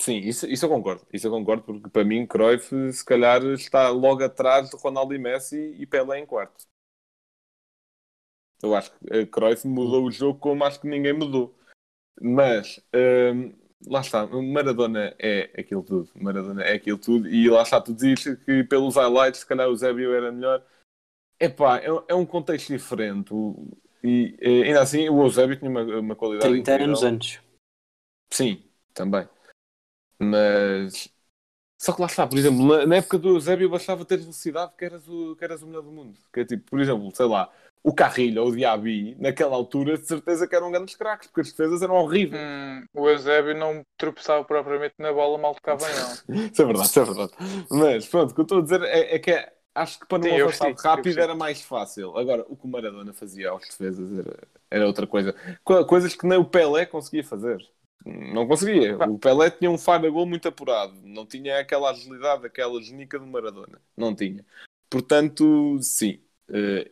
Sim, 0.00 0.16
isso, 0.16 0.46
isso 0.46 0.64
eu 0.64 0.70
concordo. 0.70 1.06
Isso 1.12 1.26
eu 1.26 1.30
concordo, 1.30 1.62
porque 1.62 1.90
para 1.90 2.04
mim 2.04 2.26
Cruyff 2.26 2.92
se 2.92 3.04
calhar 3.04 3.44
está 3.52 3.90
logo 3.90 4.24
atrás 4.24 4.70
de 4.70 4.76
Ronaldo 4.76 5.14
e 5.14 5.18
Messi 5.18 5.76
e 5.78 5.86
Pelé 5.86 6.18
em 6.20 6.26
quarto. 6.26 6.64
Eu 8.62 8.74
acho 8.74 8.92
que 8.92 9.26
Cruyff 9.26 9.66
mudou 9.66 10.04
o 10.04 10.10
jogo 10.10 10.38
como 10.38 10.64
acho 10.64 10.80
que 10.80 10.88
ninguém 10.88 11.12
mudou. 11.12 11.54
Mas 12.20 12.80
um, 12.94 13.52
lá 13.86 14.00
está, 14.00 14.26
Maradona 14.26 15.14
é 15.18 15.50
aquilo 15.58 15.82
tudo. 15.82 16.10
Maradona 16.14 16.62
é 16.62 16.74
aquilo 16.74 16.98
tudo. 16.98 17.28
E 17.28 17.48
lá 17.48 17.62
está, 17.62 17.80
tu 17.80 17.94
dizes 17.94 18.38
que 18.44 18.64
pelos 18.64 18.96
highlights, 18.96 19.40
se 19.40 19.46
calhar 19.46 19.68
o 19.68 19.76
Zébio 19.76 20.14
era 20.14 20.30
melhor. 20.30 20.64
Epá, 21.38 21.78
é, 21.78 21.86
é 22.08 22.14
um 22.14 22.26
contexto 22.26 22.68
diferente. 22.68 23.32
E, 24.02 24.36
e 24.40 24.62
ainda 24.64 24.82
assim, 24.82 25.08
o 25.08 25.22
Eusébio 25.22 25.56
tinha 25.56 25.70
uma, 25.70 25.82
uma 25.82 26.16
qualidade. 26.16 26.50
30 26.50 26.58
incrível. 26.60 26.86
anos 26.86 27.02
antes. 27.02 27.40
Sim, 28.30 28.62
também. 28.92 29.28
Mas. 30.18 31.08
Só 31.80 31.94
que 31.94 32.00
lá 32.00 32.06
está, 32.06 32.26
por 32.26 32.36
exemplo, 32.36 32.66
na, 32.66 32.86
na 32.86 32.96
época 32.96 33.18
do 33.18 33.30
Eusébio 33.30 33.70
bastava 33.70 34.04
ter 34.04 34.18
velocidade 34.18 34.74
que 34.76 34.84
eras, 34.84 35.08
o, 35.08 35.34
que 35.34 35.42
eras 35.42 35.62
o 35.62 35.66
melhor 35.66 35.82
do 35.82 35.90
mundo. 35.90 36.18
Que 36.30 36.40
é 36.40 36.44
tipo, 36.44 36.70
por 36.70 36.78
exemplo, 36.78 37.10
sei 37.14 37.24
lá, 37.24 37.50
o 37.82 37.94
Carrilho 37.94 38.42
ou 38.42 38.48
o 38.48 38.56
Diaby, 38.56 39.16
naquela 39.18 39.56
altura, 39.56 39.96
de 39.96 40.06
certeza 40.06 40.46
que 40.46 40.54
eram 40.54 40.70
grandes 40.70 40.94
craques, 40.94 41.28
porque 41.28 41.40
as 41.40 41.50
defesas 41.50 41.82
eram 41.82 41.94
horríveis. 41.94 42.42
Hum, 42.42 42.84
o 42.94 43.08
Eusébio 43.08 43.56
não 43.56 43.82
tropeçava 43.96 44.44
propriamente 44.44 44.94
na 44.98 45.12
bola, 45.12 45.38
mal 45.38 45.54
tocava 45.54 45.86
não. 45.88 46.12
isso 46.52 46.62
é 46.62 46.64
verdade, 46.64 46.88
isso 46.88 47.00
é 47.00 47.04
verdade. 47.04 47.32
Mas 47.70 48.06
pronto, 48.06 48.30
o 48.32 48.34
que 48.34 48.40
eu 48.40 48.42
estou 48.42 48.58
a 48.58 48.62
dizer 48.62 48.82
é, 48.82 49.14
é 49.14 49.18
que 49.18 49.30
é, 49.30 49.52
acho 49.74 49.98
que 49.98 50.06
para 50.06 50.18
não 50.18 50.28
Sim, 50.28 50.40
avançar 50.42 50.74
rápido 50.74 51.18
era 51.18 51.34
mais 51.34 51.62
fácil. 51.62 52.16
Agora, 52.16 52.44
o 52.48 52.56
que 52.56 52.66
o 52.66 52.68
Maradona 52.68 53.12
fazia 53.12 53.50
aos 53.50 53.66
defesas 53.66 54.18
era, 54.18 54.38
era 54.70 54.86
outra 54.86 55.06
coisa. 55.06 55.34
Coisas 55.88 56.14
que 56.14 56.26
nem 56.26 56.38
o 56.38 56.44
Pelé 56.44 56.84
conseguia 56.84 57.24
fazer. 57.24 57.66
Não 58.04 58.46
conseguia. 58.46 58.96
O 58.96 59.18
Pelé 59.18 59.50
tinha 59.50 59.70
um 59.70 59.78
faro 59.78 60.10
gol 60.12 60.26
muito 60.26 60.48
apurado. 60.48 60.94
Não 61.04 61.26
tinha 61.26 61.58
aquela 61.58 61.90
agilidade, 61.90 62.46
aquela 62.46 62.80
genica 62.82 63.18
do 63.18 63.26
Maradona. 63.26 63.80
Não 63.96 64.14
tinha. 64.14 64.44
Portanto, 64.88 65.78
sim, 65.82 66.20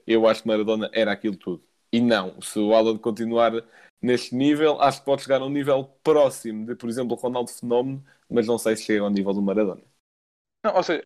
eu 0.06 0.26
acho 0.26 0.42
que 0.42 0.48
Maradona 0.48 0.90
era 0.92 1.12
aquilo 1.12 1.36
tudo. 1.36 1.64
E 1.92 2.00
não, 2.00 2.40
se 2.40 2.58
o 2.58 2.74
Alan 2.74 2.98
continuar 2.98 3.52
neste 4.00 4.34
nível, 4.34 4.80
acho 4.80 5.00
que 5.00 5.06
pode 5.06 5.22
chegar 5.22 5.40
a 5.40 5.44
um 5.44 5.50
nível 5.50 5.84
próximo 6.02 6.66
de, 6.66 6.74
por 6.76 6.88
exemplo, 6.88 7.16
o 7.16 7.20
Ronaldo 7.20 7.50
Fenómeno, 7.50 8.04
mas 8.28 8.46
não 8.46 8.58
sei 8.58 8.76
se 8.76 8.84
chega 8.84 9.02
ao 9.02 9.10
nível 9.10 9.32
do 9.32 9.42
Maradona. 9.42 9.82
Não, 10.64 10.76
ou 10.76 10.82
seja, 10.82 11.02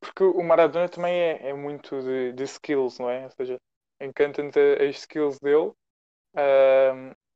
porque 0.00 0.24
o 0.24 0.42
Maradona 0.42 0.88
também 0.88 1.12
é, 1.14 1.50
é 1.50 1.54
muito 1.54 2.00
de, 2.02 2.32
de, 2.32 2.44
skills, 2.44 2.98
não 2.98 3.10
é? 3.10 3.24
Ou 3.24 3.30
seja, 3.30 3.56
encanta-te 4.00 4.58
as 4.82 4.96
skills 4.96 5.38
dele. 5.40 5.72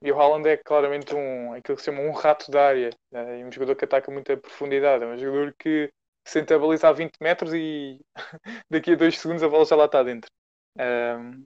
e 0.03 0.13
o 0.13 0.21
Haaland 0.21 0.49
é 0.49 0.57
claramente 0.57 1.15
um, 1.15 1.53
aquilo 1.53 1.77
que 1.77 1.83
se 1.83 1.87
chama 1.87 2.03
um 2.03 2.13
rato 2.13 2.51
da 2.51 2.69
área. 2.69 2.91
Né? 3.13 3.45
um 3.45 3.53
jogador 3.53 3.77
que 3.77 3.85
ataca 3.85 4.11
muita 4.11 4.37
profundidade. 4.37 5.05
É 5.05 5.07
um 5.07 5.19
jogador 5.19 5.55
que 5.59 5.91
senta 6.27 6.57
a 6.57 6.59
baliza 6.59 6.89
a 6.89 6.93
20 6.93 7.17
metros 7.21 7.53
e 7.55 8.01
daqui 8.71 8.93
a 8.93 8.97
2 8.97 9.19
segundos 9.19 9.43
a 9.43 9.49
bola 9.49 9.65
já 9.65 9.77
lá 9.77 9.87
está 9.87 10.03
dentro 10.03 10.31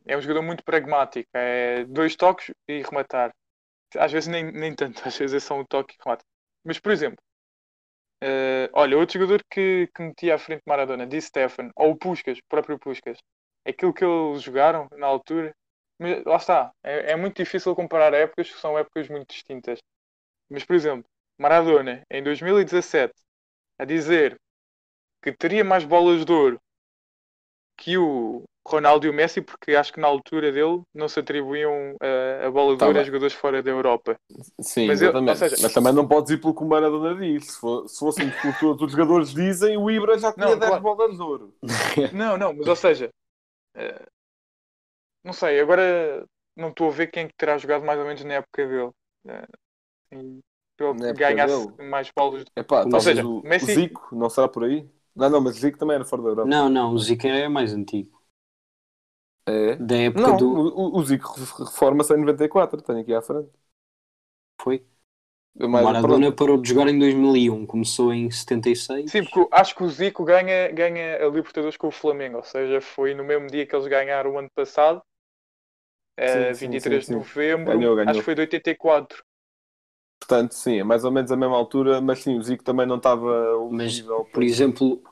é 0.07 0.17
um 0.17 0.21
jogador 0.21 0.43
muito 0.43 0.65
pragmático. 0.65 1.29
É 1.35 1.85
dois 1.85 2.17
toques 2.17 2.55
e 2.69 2.83
rematar. 2.83 3.35
Às 3.97 4.13
vezes 4.13 4.29
nem, 4.29 4.51
nem 4.53 4.75
tanto, 4.75 5.03
às 5.09 5.17
vezes 5.17 5.35
é 5.37 5.41
só 5.41 5.59
um 5.59 5.65
toque 5.65 5.95
e 5.95 6.03
remata. 6.03 6.25
Mas, 6.65 6.79
por 6.79 6.93
exemplo, 6.93 7.19
uh, 8.23 8.69
olha, 8.75 8.97
outro 8.97 9.19
jogador 9.19 9.45
que, 9.51 9.89
que 9.95 10.03
metia 10.03 10.35
à 10.37 10.39
frente 10.39 10.61
de 10.61 10.69
Maradona, 10.69 11.07
Di 11.07 11.21
Stefan, 11.21 11.71
ou 11.77 11.93
o 11.93 11.97
Puskas, 11.97 12.39
o 12.39 12.43
próprio 12.49 12.79
Puskas, 12.79 13.19
aquilo 13.67 13.93
que 13.93 14.05
eles 14.05 14.43
jogaram 14.43 14.89
na 14.93 15.07
altura, 15.07 15.55
mas, 15.99 16.25
lá 16.25 16.37
está, 16.37 16.73
é, 16.83 17.13
é 17.13 17.17
muito 17.17 17.37
difícil 17.37 17.75
comparar 17.75 18.15
épocas, 18.15 18.51
que 18.51 18.59
são 18.59 18.79
épocas 18.79 19.09
muito 19.09 19.29
distintas. 19.31 19.81
Mas, 20.51 20.65
por 20.65 20.77
exemplo, 20.77 21.05
Maradona, 21.39 22.05
em 22.11 22.23
2017, 22.23 23.13
a 23.79 23.85
dizer 23.85 24.39
que 25.23 25.33
teria 25.33 25.65
mais 25.65 25.85
bolas 25.85 26.25
de 26.25 26.33
ouro 26.33 26.61
que 27.77 27.99
o, 27.99 28.45
Ronaldo 28.67 29.07
e 29.07 29.11
o 29.11 29.13
Messi, 29.13 29.43
porque 29.43 29.75
acho 29.75 29.93
que 29.93 30.01
na 30.01 30.07
altura 30.07 30.53
dele 30.53 30.83
não 30.95 31.09
se 31.09 31.19
atribuíam 31.19 31.93
uh, 31.95 32.47
a 32.47 32.51
bola 32.51 32.73
de 32.73 32.79
tá 32.79 32.87
ouro 32.87 33.01
a 33.01 33.03
jogadores 33.03 33.35
fora 33.35 33.63
da 33.63 33.71
Europa. 33.71 34.17
Sim, 34.61 34.87
mas, 34.87 35.03
eu, 35.03 35.13
seja... 35.35 35.57
mas 35.61 35.73
também 35.73 35.93
não 35.93 36.07
podes 36.07 36.31
ir 36.31 36.41
pelo 36.41 36.55
que 36.55 36.63
o 36.63 36.67
Maradona 36.67 37.15
diz. 37.17 37.47
Se, 37.47 37.99
fossem 37.99 38.31
por 38.31 38.59
todos 38.61 38.87
os 38.87 38.93
jogadores 38.93 39.35
dizem, 39.35 39.77
o 39.77 39.91
Ibra 39.91 40.17
já 40.17 40.33
tinha 40.33 40.47
não, 40.47 40.59
10 40.59 40.71
claro. 40.71 40.83
bolas 40.83 41.17
de 41.17 41.23
ouro. 41.23 41.55
Não, 42.13 42.37
não, 42.39 42.55
mas 42.55 42.67
ou 42.67 42.77
seja, 42.77 43.11
uh, 43.77 44.07
não 45.25 45.33
sei, 45.33 45.61
agora 45.61 46.25
não 46.57 46.69
estou 46.69 46.89
a 46.89 46.93
ver 46.93 47.09
quem 47.09 47.25
é 47.25 47.31
terá 47.37 47.59
jogado 47.59 47.85
mais 47.85 47.99
ou 47.99 48.07
menos 48.07 48.23
na 48.25 48.35
época 48.35 48.67
dele. 48.67 48.91
Uh, 49.27 50.41
pelo 50.77 50.95
ganhasse 51.15 51.67
dele. 51.67 51.91
mais 51.91 52.11
bolas. 52.15 52.45
Epá, 52.57 52.85
ou 52.85 53.01
seja, 53.01 53.27
o, 53.27 53.43
Messi... 53.43 53.73
o 53.73 53.75
Zico, 53.75 54.09
não 54.15 54.29
será 54.29 54.49
por 54.49 54.65
aí? 54.65 54.89
Não, 55.15 55.31
não, 55.31 55.41
mas 55.41 55.57
o 55.57 55.61
Zico 55.61 55.79
também 55.79 55.95
era 55.97 56.05
fora 56.05 56.23
da 56.23 56.29
Europa. 56.31 56.49
Não, 56.49 56.69
não, 56.69 56.93
o 56.93 56.99
Zico 56.99 57.27
é 57.27 57.49
mais 57.49 57.73
antigo. 57.73 58.23
É? 59.47 59.77
Da 59.77 59.97
época 59.97 60.31
não, 60.31 60.37
do. 60.37 60.49
O, 60.49 60.99
o 60.99 61.05
Zico 61.05 61.35
reforma-se 61.65 62.15
em 62.15 62.19
94, 62.19 62.81
tenho 62.83 63.01
aqui 63.01 63.13
à 63.15 63.21
frente. 63.23 63.51
Foi? 64.61 64.87
O 65.61 65.69
Maradona 65.69 66.33
parou 66.33 66.61
de 66.61 66.69
jogar 66.69 66.89
em 66.89 66.99
2001, 66.99 67.67
começou 67.67 68.13
em 68.13 68.31
76. 68.31 69.11
Sim, 69.11 69.25
porque 69.25 69.49
acho 69.53 69.75
que 69.77 69.83
o 69.85 69.89
Zico 69.89 70.25
ganha, 70.25 70.69
ganha 70.73 71.17
a 71.25 71.29
Libertadores 71.29 71.77
com 71.77 71.87
o 71.89 71.91
Flamengo, 71.93 72.39
ou 72.39 72.43
seja, 72.45 72.81
foi 72.81 73.15
no 73.15 73.23
mesmo 73.25 73.47
dia 73.47 73.65
que 73.67 73.75
eles 73.77 73.87
ganharam 73.87 74.33
o 74.33 74.39
ano 74.39 74.51
passado, 74.55 75.01
sim, 76.25 76.55
23 76.59 77.01
sim, 77.01 77.01
sim, 77.01 77.07
de 77.07 77.13
novembro, 77.13 77.65
ganhou, 77.65 77.97
ganhou. 77.97 78.05
acho 78.07 78.21
que 78.21 78.25
foi 78.25 78.35
de 78.35 78.41
84. 78.43 79.23
Portanto, 80.23 80.53
sim, 80.53 80.79
é 80.79 80.85
mais 80.85 81.05
ou 81.05 81.11
menos 81.11 81.33
a 81.33 81.37
mesma 81.37 81.57
altura, 81.57 82.01
mas 82.01 82.21
sim, 82.21 82.39
o 82.39 82.43
Zico 82.43 82.63
também 82.63 82.87
não 82.87 82.97
estava 82.97 83.59
Mas, 83.73 84.01
por 84.33 84.41
exemplo, 84.41 85.03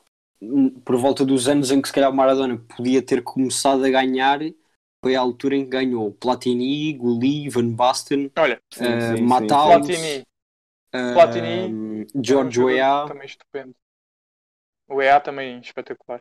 por 0.85 0.97
volta 0.97 1.25
dos 1.25 1.49
anos 1.49 1.73
em 1.73 1.83
que 1.83 1.89
se 1.89 1.95
calhar 1.95 2.09
o 2.09 2.15
Maradona 2.15 2.57
podia 2.77 3.05
ter 3.05 3.21
começado 3.21 3.85
a 3.85 3.91
ganhar, 3.91 4.39
foi 5.05 5.17
a 5.17 5.21
altura 5.21 5.57
em 5.57 5.65
que 5.65 5.71
ganhou 5.71 6.13
Platini, 6.13 6.93
Gulli, 6.93 7.49
Van 7.49 7.73
Basten, 7.73 8.31
Olha, 8.39 8.63
sim, 8.73 8.85
uh, 8.85 9.17
sim, 9.17 9.23
Mataus, 9.25 9.87
Platini, 9.87 10.21
uh, 10.21 11.13
Platini, 11.13 12.07
George 12.25 12.61
Weah, 12.61 13.09
também 13.09 13.27
estupendo. 13.27 13.75
O 14.89 14.95
Weah 14.95 15.21
também 15.21 15.59
espetacular. 15.59 16.21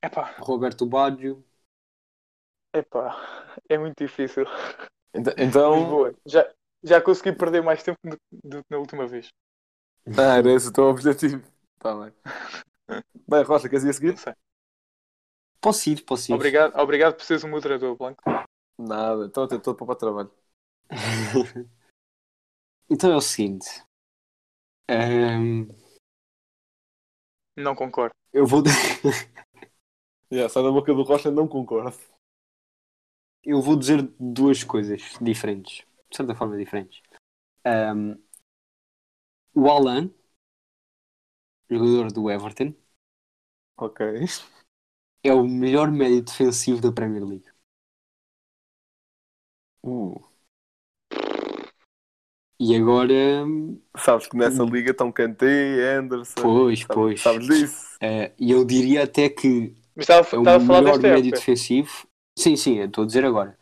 Epá. 0.00 0.36
Roberto 0.38 0.86
Baggio. 0.86 1.44
Epá, 2.72 3.16
é 3.68 3.76
muito 3.76 3.98
difícil. 3.98 4.44
Então, 5.12 5.32
então... 5.36 6.14
já, 6.24 6.48
já 6.86 7.00
consegui 7.00 7.32
perder 7.32 7.62
mais 7.62 7.82
tempo 7.82 7.98
do, 8.04 8.16
do 8.44 8.58
que 8.58 8.70
na 8.70 8.78
última 8.78 9.06
vez. 9.06 9.28
Ah, 10.16 10.38
era 10.38 10.52
esse 10.52 10.68
o 10.68 10.72
teu 10.72 10.84
objetivo. 10.84 11.42
Tá 11.78 11.94
bem. 11.94 12.12
Bem, 13.28 13.42
Rocha, 13.42 13.68
queres 13.68 13.84
ir 13.84 13.90
a 13.90 13.92
seguir? 13.92 14.14
Posso 15.60 15.90
ir, 15.90 16.04
posso 16.04 16.30
ir. 16.30 16.34
Obrigado, 16.34 16.78
obrigado 16.78 17.16
por 17.16 17.24
seres 17.24 17.42
um 17.42 17.50
moderador, 17.50 17.96
Blanco. 17.96 18.22
Nada, 18.78 19.26
então 19.26 19.44
estou 19.44 19.74
para 19.74 19.92
o 19.92 19.96
trabalho. 19.96 20.30
então 22.88 23.10
é 23.10 23.16
o 23.16 23.20
seguinte. 23.20 23.82
Um... 24.88 25.66
Não 27.56 27.74
concordo. 27.74 28.14
Eu 28.32 28.46
vou. 28.46 28.62
Yeah, 30.28 30.52
sai 30.52 30.64
da 30.64 30.72
boca 30.72 30.92
do 30.92 31.04
Rocha, 31.04 31.30
não 31.30 31.46
concordo. 31.46 31.96
Eu 33.44 33.62
vou 33.62 33.76
dizer 33.76 34.02
duas 34.18 34.64
coisas 34.64 35.16
diferentes, 35.20 35.86
de 36.10 36.16
certa 36.16 36.34
forma 36.34 36.56
diferentes. 36.56 37.00
Um, 37.66 38.18
o 39.54 39.68
Alan, 39.70 40.12
jogador 41.70 42.10
do 42.12 42.28
Everton, 42.30 42.74
Ok. 43.76 44.00
é 45.22 45.30
o 45.30 45.46
melhor 45.46 45.90
médio 45.90 46.22
defensivo 46.22 46.80
da 46.80 46.90
Premier 46.90 47.22
League. 47.22 47.44
Uh, 49.82 50.20
E 52.58 52.74
agora, 52.74 53.44
sabes 53.98 54.26
que 54.26 54.36
nessa 54.36 54.64
liga 54.64 54.90
estão 54.90 55.12
Kanté, 55.12 55.96
Anderson. 55.98 56.62
pois, 56.64 56.84
sabes, 56.86 57.06
pois. 57.10 57.22
Sabes 57.22 57.46
disso? 57.48 58.00
eh, 58.00 58.32
e 58.38 58.50
eu 58.50 58.64
diria 58.64 59.04
até 59.04 59.28
que 59.28 59.74
Mas 59.94 60.04
estava, 60.04 60.28
é 60.32 60.38
o 60.38 60.44
estava 60.44 60.56
a 60.58 60.60
falar 60.60 60.82
melhor 60.82 61.02
médio 61.02 61.32
época. 61.32 61.38
defensivo. 61.38 62.06
Sim, 62.38 62.56
sim, 62.56 62.76
eu 62.78 62.86
estou 62.86 63.04
a 63.04 63.06
dizer 63.06 63.24
agora. 63.24 63.58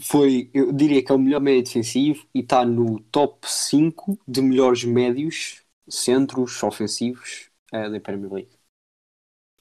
Foi, 0.00 0.50
eu 0.54 0.72
diria 0.72 1.04
que 1.04 1.12
é 1.12 1.14
o 1.14 1.18
melhor 1.18 1.40
médio 1.40 1.64
defensivo 1.64 2.26
e 2.34 2.40
está 2.40 2.64
no 2.64 2.98
top 3.04 3.46
5 3.46 4.18
de 4.26 4.40
melhores 4.40 4.84
médios 4.84 5.62
centros 5.86 6.62
ofensivos 6.62 7.50
eh, 7.70 7.90
da 7.90 8.00
Premier 8.00 8.32
League. 8.32 8.58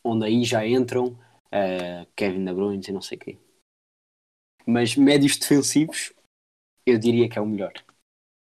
Onde 0.02 0.26
aí 0.26 0.46
já 0.46 0.66
entram 0.66 1.20
eh, 1.52 2.08
Kevin 2.16 2.46
De 2.46 2.54
Bruyne 2.54 2.84
e 2.88 2.92
não 2.94 3.02
sei 3.02 3.18
quem. 3.18 3.38
Mas 4.66 4.96
médios 4.96 5.36
defensivos, 5.38 6.14
eu 6.86 6.98
diria 6.98 7.28
que 7.28 7.38
é 7.38 7.42
o 7.42 7.46
melhor. 7.46 7.74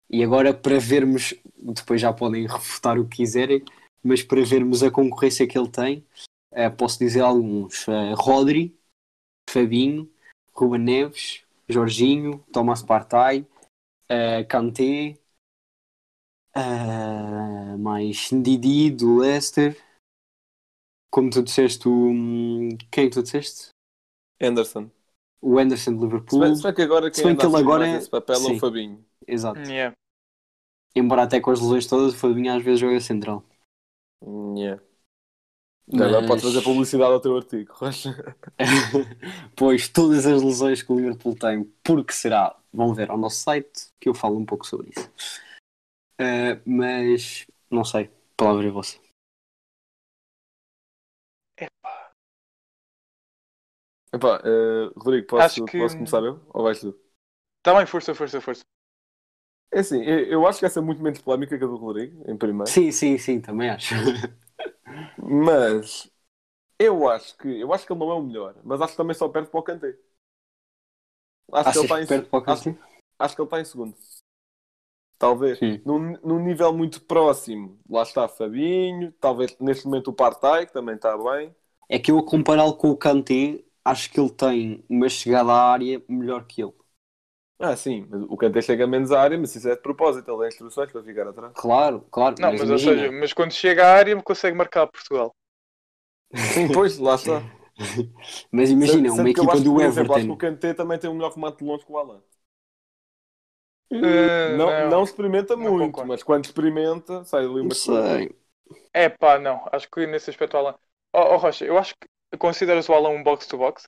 E 0.09 0.23
agora 0.23 0.55
para 0.55 0.79
vermos, 0.79 1.35
depois 1.55 2.01
já 2.01 2.11
podem 2.11 2.47
refutar 2.47 2.97
o 2.97 3.07
que 3.07 3.17
quiserem, 3.17 3.63
mas 4.03 4.23
para 4.23 4.43
vermos 4.43 4.81
a 4.81 4.89
concorrência 4.89 5.47
que 5.47 5.57
ele 5.57 5.69
tem, 5.69 6.03
eh, 6.51 6.69
posso 6.69 6.97
dizer 6.97 7.21
alguns. 7.21 7.85
Rodri, 8.15 8.75
Fabinho, 9.47 10.11
Ruben 10.51 10.81
Neves, 10.81 11.44
Jorginho, 11.67 12.43
Thomas 12.51 12.83
Partey, 12.83 13.45
eh, 14.09 14.43
Kanté, 14.45 15.17
eh, 16.55 17.77
mais 17.77 18.29
Didi 18.31 18.91
do 18.91 19.17
Leicester. 19.19 19.75
Como 21.11 21.29
tu 21.29 21.41
disseste, 21.41 21.87
o, 21.87 21.91
hum, 21.91 22.69
quem 22.91 23.07
é 23.07 23.09
tu 23.09 23.23
disseste? 23.23 23.69
Anderson. 24.41 24.91
O 25.41 25.57
Anderson 25.57 25.93
de 25.93 25.99
Se 25.99 26.03
Liverpool. 26.05 26.39
bem, 26.39 26.55
se 26.55 26.63
bem 26.63 26.73
que 26.73 26.81
agora 26.81 27.13
Se 27.13 27.21
quem 27.21 27.23
bem 27.23 27.33
anda 27.33 27.41
que 27.41 27.47
ele 27.47 27.57
agora 27.57 27.87
é- 27.87 27.97
esse 27.97 28.09
papel 28.09 28.35
é 28.35 28.39
sim. 28.39 28.55
o 28.55 28.59
Fabinho. 28.59 29.05
Exato. 29.27 29.59
Yeah. 29.59 29.95
Embora 30.95 31.23
até 31.23 31.39
com 31.39 31.51
as 31.51 31.59
lesões 31.61 31.87
todas, 31.87 32.13
o 32.13 32.17
Fabinho 32.17 32.53
às 32.55 32.63
vezes 32.63 32.79
joga 32.79 32.99
central. 32.99 33.43
Yeah. 34.57 34.81
Agora 35.93 36.19
Mas- 36.21 36.27
podes 36.27 36.43
fazer 36.43 36.61
publicidade 36.63 37.13
ao 37.13 37.19
teu 37.19 37.37
artigo, 37.37 37.71
Rocha. 37.73 38.35
pois 39.55 39.87
todas 39.87 40.25
as 40.25 40.41
lesões 40.41 40.81
que 40.81 40.91
o 40.91 40.95
Liverpool 40.95 41.35
tem, 41.35 41.63
porque 41.83 42.11
será, 42.11 42.57
vão 42.73 42.93
ver 42.93 43.11
ao 43.11 43.17
nosso 43.17 43.37
site 43.37 43.91
que 43.99 44.09
eu 44.09 44.13
falo 44.15 44.37
um 44.37 44.45
pouco 44.45 44.65
sobre 44.65 44.89
isso. 44.89 45.11
Eh, 46.19 46.59
mas 46.65 47.45
não 47.69 47.83
sei, 47.83 48.05
a 48.05 48.09
palavra 48.37 48.65
é 48.67 48.71
vossa. 48.71 48.97
Epá. 51.57 52.11
Epá, 54.13 54.41
eh, 54.43 54.91
Rodrigo, 54.97 55.27
posso, 55.27 55.45
Acho 55.45 55.65
que- 55.65 55.77
posso 55.77 55.95
começar 55.97 56.23
eu? 56.23 56.41
Ou 56.49 56.63
vais 56.63 56.79
tu? 56.79 56.97
Tá 57.61 57.75
bem, 57.75 57.85
força, 57.85 58.15
força, 58.15 58.41
força. 58.41 58.61
É 59.71 59.79
assim, 59.79 60.01
eu, 60.03 60.19
eu 60.25 60.47
acho 60.47 60.59
que 60.59 60.65
essa 60.65 60.79
é 60.79 60.81
muito 60.81 61.01
menos 61.03 61.19
polémica 61.21 61.57
que 61.57 61.63
a 61.63 61.67
do 61.67 61.75
Rodrigo, 61.75 62.23
em 62.31 62.37
primeiro. 62.37 62.69
Sim, 62.69 62.91
sim, 62.91 63.17
sim, 63.17 63.39
também 63.41 63.69
acho. 63.69 63.93
Mas 65.17 66.09
eu 66.79 67.09
acho 67.09 67.37
que 67.37 67.47
eu 67.61 67.73
acho 67.73 67.85
que 67.85 67.93
ele 67.93 67.99
não 67.99 68.11
é 68.11 68.15
o 68.15 68.23
melhor, 68.23 68.55
mas 68.63 68.81
acho 68.81 68.93
que 68.93 68.97
também 68.97 69.15
só 69.15 69.29
perde 69.29 69.49
para 69.49 69.59
o 69.59 69.63
Kanté. 69.63 69.97
Acho 71.51 71.71
que 71.71 71.77
ele 71.77 71.85
está 71.85 72.05
que 72.05 72.13
em, 72.13 72.27
o 72.31 72.51
acho, 72.51 72.77
acho 73.19 73.35
que 73.35 73.41
ele 73.41 73.47
está 73.47 73.61
em 73.61 73.65
segundo. 73.65 73.95
Talvez. 75.17 75.57
Sim. 75.59 75.81
Num, 75.85 76.17
num 76.23 76.39
nível 76.39 76.73
muito 76.73 77.01
próximo. 77.01 77.79
Lá 77.89 78.03
está 78.03 78.27
Fabinho, 78.27 79.11
talvez 79.13 79.57
neste 79.59 79.85
momento 79.85 80.09
o 80.09 80.13
Partey, 80.13 80.65
que 80.65 80.73
também 80.73 80.95
está 80.95 81.17
bem. 81.17 81.55
É 81.87 81.99
que 81.99 82.11
eu 82.11 82.19
a 82.19 82.25
compará-lo 82.25 82.75
com 82.75 82.89
o 82.89 82.97
Kanté, 82.97 83.63
acho 83.83 84.11
que 84.11 84.19
ele 84.19 84.29
tem 84.31 84.83
uma 84.89 85.07
chegada 85.07 85.51
à 85.51 85.71
área 85.71 86.01
melhor 86.09 86.45
que 86.45 86.61
ele. 86.61 86.73
Ah, 87.59 87.75
sim, 87.75 88.05
mas 88.09 88.21
o 88.23 88.37
Kanté 88.37 88.61
chega 88.61 88.85
menos 88.87 89.11
à 89.11 89.21
área, 89.21 89.37
mas 89.37 89.55
isso 89.55 89.67
é 89.69 89.75
de 89.75 89.81
propósito, 89.81 90.29
ele 90.29 90.39
dá 90.39 90.47
instruções 90.47 90.91
para 90.91 91.03
ficar 91.03 91.27
atrás. 91.27 91.53
Claro, 91.53 92.01
claro. 92.11 92.35
Não, 92.37 92.53
mas, 92.53 92.69
ou 92.69 92.77
imagina, 92.77 92.79
seja, 92.79 93.11
mas 93.11 93.33
quando 93.33 93.53
chega 93.53 93.85
à 93.87 93.93
área 93.95 94.21
consegue 94.23 94.57
marcar 94.57 94.87
Portugal. 94.87 95.35
Sim, 96.33 96.69
pois, 96.71 96.97
lá 96.97 97.15
está. 97.15 97.41
mas 98.51 98.69
imagina, 98.69 99.11
Sendo 99.11 99.29
uma 99.29 99.29
equipa 99.29 99.51
acho 99.51 99.65
que, 99.65 99.69
do 99.69 99.81
por 99.81 99.85
exemplo, 99.85 100.15
acho 100.15 100.25
que 100.25 100.31
Everton. 100.31 100.33
o 100.33 100.37
Kanté 100.37 100.73
também 100.73 100.97
tem 100.99 101.09
um 101.09 101.13
melhor 101.15 101.33
remate 101.33 101.57
de 101.59 101.65
longe 101.65 101.85
que 101.85 101.91
o 101.91 101.97
Alan. 101.97 102.21
Eh, 104.01 104.57
não, 104.57 104.71
não. 104.71 104.83
não 104.83 105.03
experimenta 105.03 105.55
Não 105.59 105.73
muito, 105.73 105.75
concordo. 105.75 106.07
mas 106.07 106.23
quando 106.23 106.45
experimenta, 106.45 107.23
sai 107.25 107.45
ali 107.45 107.61
uma 107.61 107.75
sei. 107.75 108.35
É 108.93 109.09
pá, 109.09 109.37
não. 109.39 109.67
Acho 109.71 109.89
que 109.91 110.07
nesse 110.07 110.29
aspecto 110.31 110.55
o 110.55 110.59
Alan. 110.59 110.75
Oh, 111.13 111.35
oh, 111.35 111.37
Rocha, 111.37 111.65
eu 111.65 111.77
acho 111.77 111.95
que 111.97 112.37
consideras 112.37 112.89
o 112.89 112.93
Alan 112.93 113.09
um 113.09 113.23
box-to-box? 113.23 113.85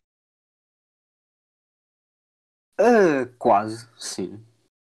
Ah, 2.77 3.27
quase, 3.39 3.89
sim. 3.97 4.43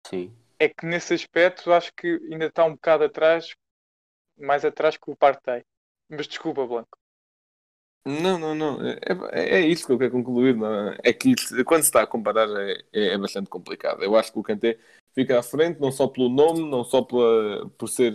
Sim. 0.07 0.33
É 0.59 0.67
que 0.67 0.85
nesse 0.85 1.13
aspecto 1.13 1.71
acho 1.71 1.91
que 1.93 2.19
ainda 2.31 2.45
está 2.45 2.65
um 2.65 2.73
bocado 2.73 3.05
atrás, 3.05 3.55
mais 4.37 4.65
atrás 4.65 4.97
que 4.97 5.09
o 5.09 5.15
Partey. 5.15 5.63
Mas 6.09 6.27
desculpa, 6.27 6.65
Blanco. 6.65 6.97
Não, 8.05 8.39
não, 8.39 8.55
não. 8.55 8.81
É, 8.85 8.97
é, 9.31 9.55
é 9.57 9.61
isso 9.61 9.85
que 9.85 9.93
eu 9.93 9.99
quero 9.99 10.11
concluir. 10.11 10.55
Não 10.55 10.89
é? 10.89 10.97
é 11.03 11.13
que 11.13 11.29
isso, 11.31 11.63
quando 11.63 11.83
se 11.83 11.89
está 11.89 12.01
a 12.01 12.07
comparar 12.07 12.49
é, 12.49 12.81
é, 12.91 13.13
é 13.13 13.17
bastante 13.17 13.49
complicado. 13.49 14.03
Eu 14.03 14.15
acho 14.15 14.31
que 14.31 14.39
o 14.39 14.43
Kanté 14.43 14.79
fica 15.13 15.39
à 15.39 15.43
frente, 15.43 15.79
não 15.79 15.91
só 15.91 16.07
pelo 16.07 16.29
nome, 16.29 16.69
não 16.69 16.83
só 16.83 17.01
pela, 17.01 17.69
por 17.77 17.87
ser 17.87 18.13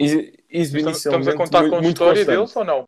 eh, 0.00 0.32
Estamos, 0.48 1.28
a 1.28 1.36
contar 1.36 1.60
muito, 1.62 1.70
com 1.70 1.76
a 1.76 1.88
história 1.88 2.24
constante. 2.24 2.26
deles 2.26 2.56
ou 2.56 2.64
não? 2.64 2.84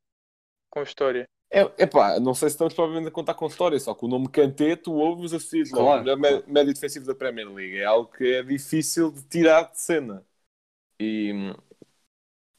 Com 0.70 0.80
a 0.80 0.82
história. 0.82 1.28
É, 1.52 1.62
epá, 1.82 2.20
não 2.20 2.32
sei 2.32 2.48
se 2.48 2.54
estamos 2.54 2.74
provavelmente 2.74 3.08
a 3.08 3.10
contar 3.10 3.34
com 3.34 3.46
história, 3.46 3.78
só 3.80 3.92
que 3.94 4.04
o 4.04 4.08
nome 4.08 4.28
Kanté 4.28 4.76
tu 4.76 4.92
ouves 4.92 5.32
assim, 5.32 5.62
logo, 5.64 5.72
Claro, 5.72 6.02
melhor 6.04 6.16
mé- 6.16 6.42
médio 6.46 6.72
defensivo 6.72 7.06
da 7.06 7.14
Premier 7.14 7.48
League. 7.52 7.76
É 7.78 7.84
algo 7.84 8.08
que 8.12 8.24
é 8.24 8.42
difícil 8.42 9.10
de 9.10 9.22
tirar 9.24 9.64
de 9.70 9.80
cena. 9.80 10.24
E 11.00 11.32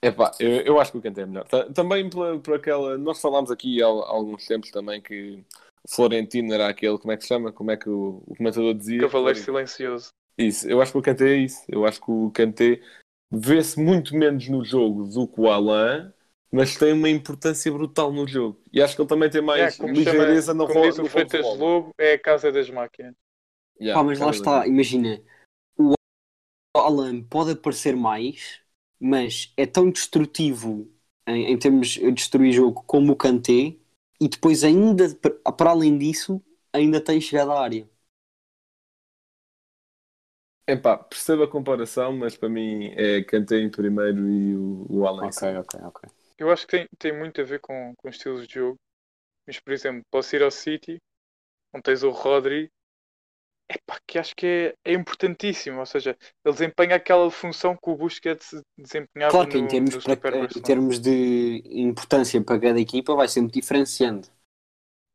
epá, 0.02 0.32
eu, 0.40 0.50
eu 0.62 0.80
acho 0.80 0.92
que 0.92 0.98
o 0.98 1.02
Kanté 1.02 1.22
é 1.22 1.26
melhor. 1.26 1.48
Ta- 1.48 1.72
Também 1.72 2.10
pela, 2.10 2.38
por 2.40 2.56
aquela. 2.56 2.98
Nós 2.98 3.22
falámos 3.22 3.52
aqui 3.52 3.82
há, 3.82 3.86
há 3.88 3.90
alguns 3.90 4.46
tempos 4.46 4.72
também 4.72 5.02
que 5.02 5.44
Florentino 5.90 6.54
era 6.54 6.68
aquele, 6.68 6.98
como 6.98 7.12
é 7.12 7.18
que 7.18 7.24
se 7.24 7.30
chama? 7.30 7.52
Como 7.52 7.72
é 7.72 7.78
que 7.78 7.90
o, 7.90 8.22
o 8.28 8.36
comentador 8.36 8.74
dizia? 8.74 9.00
Cavaleiro 9.02 9.40
silencioso. 9.40 10.10
Isso, 10.38 10.68
eu 10.70 10.82
acho 10.82 10.92
que 10.92 10.98
o 10.98 11.02
Kanté 11.02 11.30
é 11.34 11.38
isso. 11.38 11.64
Eu 11.68 11.86
acho 11.86 12.02
que 12.02 12.10
o 12.12 12.32
Kanté 12.32 12.82
vê-se 13.32 13.80
muito 13.80 14.16
menos 14.16 14.48
no 14.50 14.64
jogo 14.64 15.06
do 15.08 15.28
que 15.28 15.40
o 15.40 15.50
Alain, 15.50 16.12
mas 16.52 16.76
tem 16.78 16.94
uma 16.94 17.10
importância 17.10 17.72
brutal 17.72 18.12
no 18.12 18.28
jogo. 18.28 18.62
E 18.74 18.82
acho 18.82 18.96
que 18.96 19.02
ele 19.02 19.10
também 19.10 19.30
tem 19.30 19.42
mais 19.42 19.78
É, 19.78 19.92
ligeireza 19.94 20.54
chama, 20.54 20.54
no 20.54 20.68
como 20.68 20.82
diz 20.82 20.98
o 21.00 21.06
Freitas 21.06 21.50
Lobo, 21.54 21.94
é 21.98 22.14
a 22.14 22.20
casa 22.20 22.52
das 22.52 22.70
máquinas. 22.70 23.16
Yeah, 23.80 24.00
Pá, 24.00 24.04
mas 24.04 24.20
lá 24.20 24.32
está, 24.32 24.68
imagina, 24.68 25.22
o 25.78 26.80
Alan 26.80 27.24
pode 27.24 27.52
aparecer 27.52 27.96
mais, 27.96 28.60
mas 29.00 29.54
é 29.58 29.66
tão 29.66 29.90
destrutivo 29.92 30.90
em, 31.28 31.52
em 31.54 31.58
termos 31.60 31.90
de 31.90 32.12
destruir 32.12 32.54
jogo 32.54 32.84
como 32.86 33.14
o 33.14 33.16
Kanté, 33.16 33.76
e 34.20 34.28
depois 34.30 34.64
ainda, 34.64 35.06
para 35.58 35.72
além 35.72 35.98
disso, 35.98 36.42
ainda 36.74 37.02
tem 37.02 37.20
chegado 37.22 37.52
à 37.52 37.62
área. 37.62 37.90
Epá, 40.68 40.98
percebo 40.98 41.44
a 41.44 41.48
comparação, 41.52 42.14
mas 42.14 42.36
para 42.38 42.50
mim 42.50 42.86
é 42.96 43.24
Kanté 43.24 43.60
em 43.60 43.70
primeiro 43.70 44.30
e 44.30 44.56
o, 44.56 44.86
o 44.90 45.26
em 45.26 45.32
segundo. 45.32 45.60
ok, 45.60 45.74
ok. 45.84 46.21
Eu 46.42 46.52
acho 46.52 46.68
que 46.68 46.78
tem, 46.78 46.88
tem 47.00 47.18
muito 47.18 47.40
a 47.42 47.44
ver 47.46 47.60
com, 47.62 47.94
com 47.96 48.10
estilos 48.10 48.48
de 48.48 48.56
jogo. 48.56 48.78
Mas, 49.48 49.60
por 49.60 49.74
exemplo, 49.74 50.04
posso 50.12 50.36
ir 50.36 50.44
ao 50.44 50.52
City, 50.52 51.00
onde 51.74 51.84
tens 51.84 52.04
o 52.04 52.12
Rodri, 52.12 52.72
epá, 53.70 54.00
que 54.08 54.20
acho 54.20 54.36
que 54.36 54.76
é, 54.86 54.92
é 54.92 54.94
importantíssimo. 54.94 55.80
Ou 55.80 55.86
seja, 55.86 56.12
ele 56.46 56.54
desempenha 56.54 56.96
aquela 56.96 57.30
função 57.32 57.76
que 57.78 57.90
o 57.90 57.96
Busquets 57.98 58.52
desempenhava 58.78 59.38
Claro 59.38 59.48
que 59.50 59.58
em 59.58 59.66
termos, 59.68 59.98
no 60.06 60.16
para- 60.18 60.48
em 60.56 60.62
termos 60.62 61.00
de 61.00 61.64
importância 61.66 62.44
para 62.44 62.60
cada 62.60 62.80
equipa 62.80 63.16
vai 63.16 63.28
sempre 63.28 63.52
diferenciando. 63.54 64.28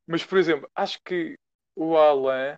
Mas, 0.06 0.24
por 0.24 0.38
exemplo, 0.38 0.68
acho 0.74 0.98
que 1.04 1.36
o 1.76 1.96
Alan, 1.96 2.56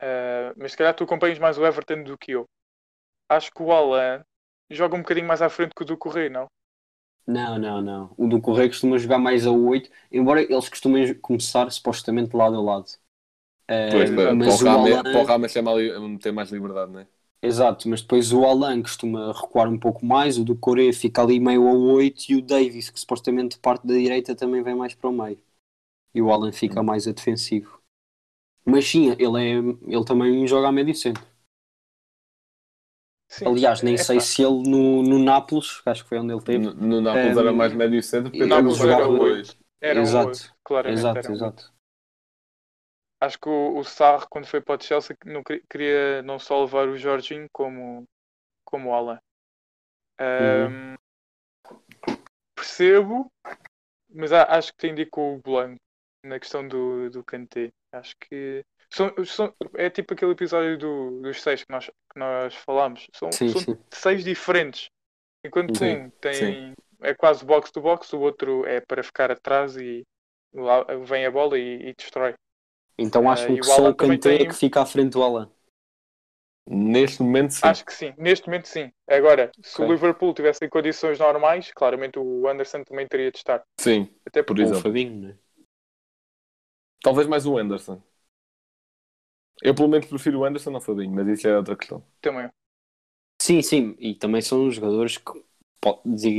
ah, 0.00 0.52
mas 0.56 0.72
se 0.72 0.78
calhar 0.78 0.94
tu 0.94 1.04
acompanhas 1.04 1.38
mais 1.38 1.58
o 1.58 1.66
Everton 1.66 2.02
do 2.04 2.18
que 2.18 2.32
eu. 2.32 2.46
Acho 3.30 3.52
que 3.52 3.62
o 3.62 3.72
Alan 3.72 4.24
joga 4.70 4.96
um 4.96 5.02
bocadinho 5.02 5.26
mais 5.28 5.42
à 5.42 5.50
frente 5.50 5.74
que 5.76 5.82
o 5.82 5.86
do 5.86 5.98
Correio, 5.98 6.30
não? 6.30 6.48
Não, 7.26 7.58
não, 7.58 7.80
não. 7.80 8.14
O 8.16 8.26
do 8.28 8.40
Correio 8.40 8.68
costuma 8.70 8.98
jogar 8.98 9.18
mais 9.18 9.46
a 9.46 9.50
8, 9.52 9.90
embora 10.10 10.42
eles 10.42 10.68
costumem 10.68 11.14
começar 11.20 11.70
supostamente 11.70 12.36
lado 12.36 12.56
a 12.56 12.60
lado. 12.62 12.86
Eh, 13.68 13.86
Pois, 13.92 14.10
para, 14.10 14.36
para 14.36 14.52
mas 14.52 14.54
o 14.54 14.62
o 14.62 14.66
Rame, 14.66 14.90
Alan- 14.94 15.04
para 15.10 15.20
o 15.20 15.24
Rame 15.24 15.48
chama 15.48 15.70
ali, 15.72 16.18
ter 16.18 16.32
mais 16.32 16.50
liberdade, 16.50 16.90
não 16.92 17.00
é? 17.00 17.08
Exato, 17.44 17.88
mas 17.88 18.00
depois 18.02 18.32
o 18.32 18.44
Alan 18.44 18.80
costuma 18.82 19.32
recuar 19.32 19.68
um 19.68 19.78
pouco 19.78 20.06
mais, 20.06 20.38
o 20.38 20.44
do 20.44 20.56
Coreia 20.56 20.92
fica 20.92 21.22
ali 21.22 21.40
meio 21.40 21.66
a 21.68 21.72
8 21.72 22.30
e 22.30 22.36
o 22.36 22.42
Davis, 22.42 22.88
que 22.88 23.00
supostamente 23.00 23.58
parte 23.58 23.84
da 23.86 23.94
direita, 23.94 24.34
também 24.36 24.62
vem 24.62 24.76
mais 24.76 24.94
para 24.94 25.08
o 25.10 25.12
meio. 25.12 25.38
E 26.14 26.22
o 26.22 26.32
Alan 26.32 26.52
fica 26.52 26.82
mais 26.82 27.08
a 27.08 27.12
defensivo. 27.12 27.80
Mas 28.66 28.86
sim, 28.88 29.10
ele, 29.18 29.38
é, 29.42 29.58
ele 29.94 30.04
também 30.06 30.46
joga 30.46 30.68
a 30.68 30.72
médio 30.72 30.94
centro. 30.94 31.24
Sim, 33.32 33.46
Aliás, 33.46 33.80
nem 33.80 33.94
é 33.94 33.96
sei 33.96 34.20
se 34.20 34.42
ele 34.42 34.62
no, 34.68 35.02
no 35.02 35.18
Nápoles, 35.18 35.80
acho 35.86 36.02
que 36.02 36.08
foi 36.10 36.18
onde 36.18 36.34
ele 36.34 36.42
teve. 36.42 36.58
No, 36.58 36.74
no 36.74 37.00
Nápoles 37.00 37.34
Um, 37.34 37.40
era 37.40 37.52
mais 37.52 37.72
médio 37.72 38.02
centro, 38.02 38.30
porque 38.30 38.44
Nápoles 38.44 38.76
jogava 38.76 39.00
era 39.00 39.08
o 39.08 39.18
dois. 39.18 39.58
Era 39.80 39.98
um 39.98 40.02
exato, 40.02 40.28
oito, 40.28 40.54
claramente 40.62 40.98
exato, 40.98 41.18
era 41.18 41.30
um 41.30 41.34
exato. 41.34 41.72
Acho 43.22 43.38
que 43.38 43.48
o, 43.48 43.78
o 43.78 43.84
Sarr, 43.84 44.26
quando 44.28 44.46
foi 44.46 44.60
para 44.60 44.78
o 44.78 44.84
Chelsea, 44.84 45.16
não 45.24 45.42
queria, 45.42 46.20
não 46.22 46.38
só 46.38 46.60
levar 46.60 46.86
o 46.88 46.98
Jorginho 46.98 47.48
como, 47.50 48.04
como 48.66 48.90
o 48.90 48.94
Alan. 48.94 49.18
Uhum. 50.20 50.66
Ahm, 50.66 50.96
percebo, 52.54 53.32
mas 54.10 54.30
acho 54.30 54.72
que 54.72 54.78
te 54.78 54.88
indico 54.88 55.20
o 55.22 55.38
Blanco 55.38 55.80
na 56.22 56.38
questão 56.38 56.68
do, 56.68 57.08
do 57.08 57.24
Kanté. 57.24 57.70
Acho 57.92 58.14
que 58.20 58.62
são, 58.92 59.24
são- 59.24 59.54
é 59.76 59.90
tipo 59.90 60.14
aquele 60.14 60.32
episódio 60.32 60.78
do, 60.78 61.20
dos 61.22 61.42
seis 61.42 61.64
que 61.64 61.72
nós, 61.72 61.86
que 61.86 62.18
nós 62.18 62.54
falámos. 62.54 63.06
São, 63.14 63.38
Sim, 63.38 63.54
são 63.54 63.64
sim. 63.64 63.76
seis 63.92 64.24
diferentes. 64.24 64.88
Enquanto 65.44 65.76
Sim, 65.76 65.84
um 65.84 66.10
tem, 66.20 66.74
sim. 66.74 66.74
é 67.02 67.14
quase 67.14 67.44
box 67.44 67.72
to 67.72 67.80
box, 67.82 68.12
o 68.14 68.20
outro 68.20 68.66
é 68.66 68.80
para 68.80 69.02
ficar 69.04 69.30
atrás 69.30 69.76
e 69.76 70.04
lá 70.54 70.84
vem 71.06 71.26
a 71.26 71.30
bola 71.32 71.58
e, 71.58 71.90
e 71.90 71.94
destrói. 71.94 72.34
Então 72.98 73.28
acham 73.30 73.58
e 73.58 73.60
que 73.60 73.66
o 73.66 73.66
só 73.66 73.90
o 73.90 73.94
é 74.40 74.46
tem- 74.46 74.46
que 74.46 74.54
fica 74.54 74.80
à 74.82 74.86
frente 74.86 75.12
do 75.12 75.22
Alan. 75.22 75.50
Neste 76.66 77.22
momento, 77.22 77.52
sim. 77.54 77.70
Acho 77.70 77.84
que 77.84 77.92
sim, 77.94 78.12
neste 78.18 78.46
momento 78.46 78.68
sim. 78.68 78.92
Agora, 79.08 79.50
se 79.62 79.80
Ok. 79.80 79.80
o 79.80 79.90
Liverpool 79.90 80.34
tivesse 80.34 80.64
em 80.64 80.68
condições 80.68 81.18
normais, 81.18 81.70
claramente 81.72 82.18
o 82.18 82.46
Anderson 82.48 82.82
também 82.84 83.06
teria 83.06 83.30
de 83.30 83.38
estar. 83.38 83.62
Sim, 83.78 84.08
Até 84.26 84.42
por 84.42 84.58
o 84.58 84.72
exemplo. 84.72 84.74
Fabinho, 84.74 85.20
né? 85.28 85.38
Talvez 87.02 87.26
mais 87.28 87.46
o 87.46 87.56
Anderson. 87.58 88.02
Eu 89.62 89.74
pelo 89.74 89.88
menos 89.88 90.06
prefiro 90.06 90.40
o 90.40 90.44
Anderson 90.44 90.74
ao 90.74 90.80
Fabinho, 90.80 91.12
mas 91.14 91.26
isso 91.28 91.48
é 91.48 91.56
outra 91.56 91.76
questão. 91.76 92.02
também. 92.20 92.50
Sim, 93.40 93.60
sim, 93.60 93.96
e 93.98 94.14
também 94.14 94.40
são 94.40 94.70
jogadores 94.70 95.18
que 95.18 95.32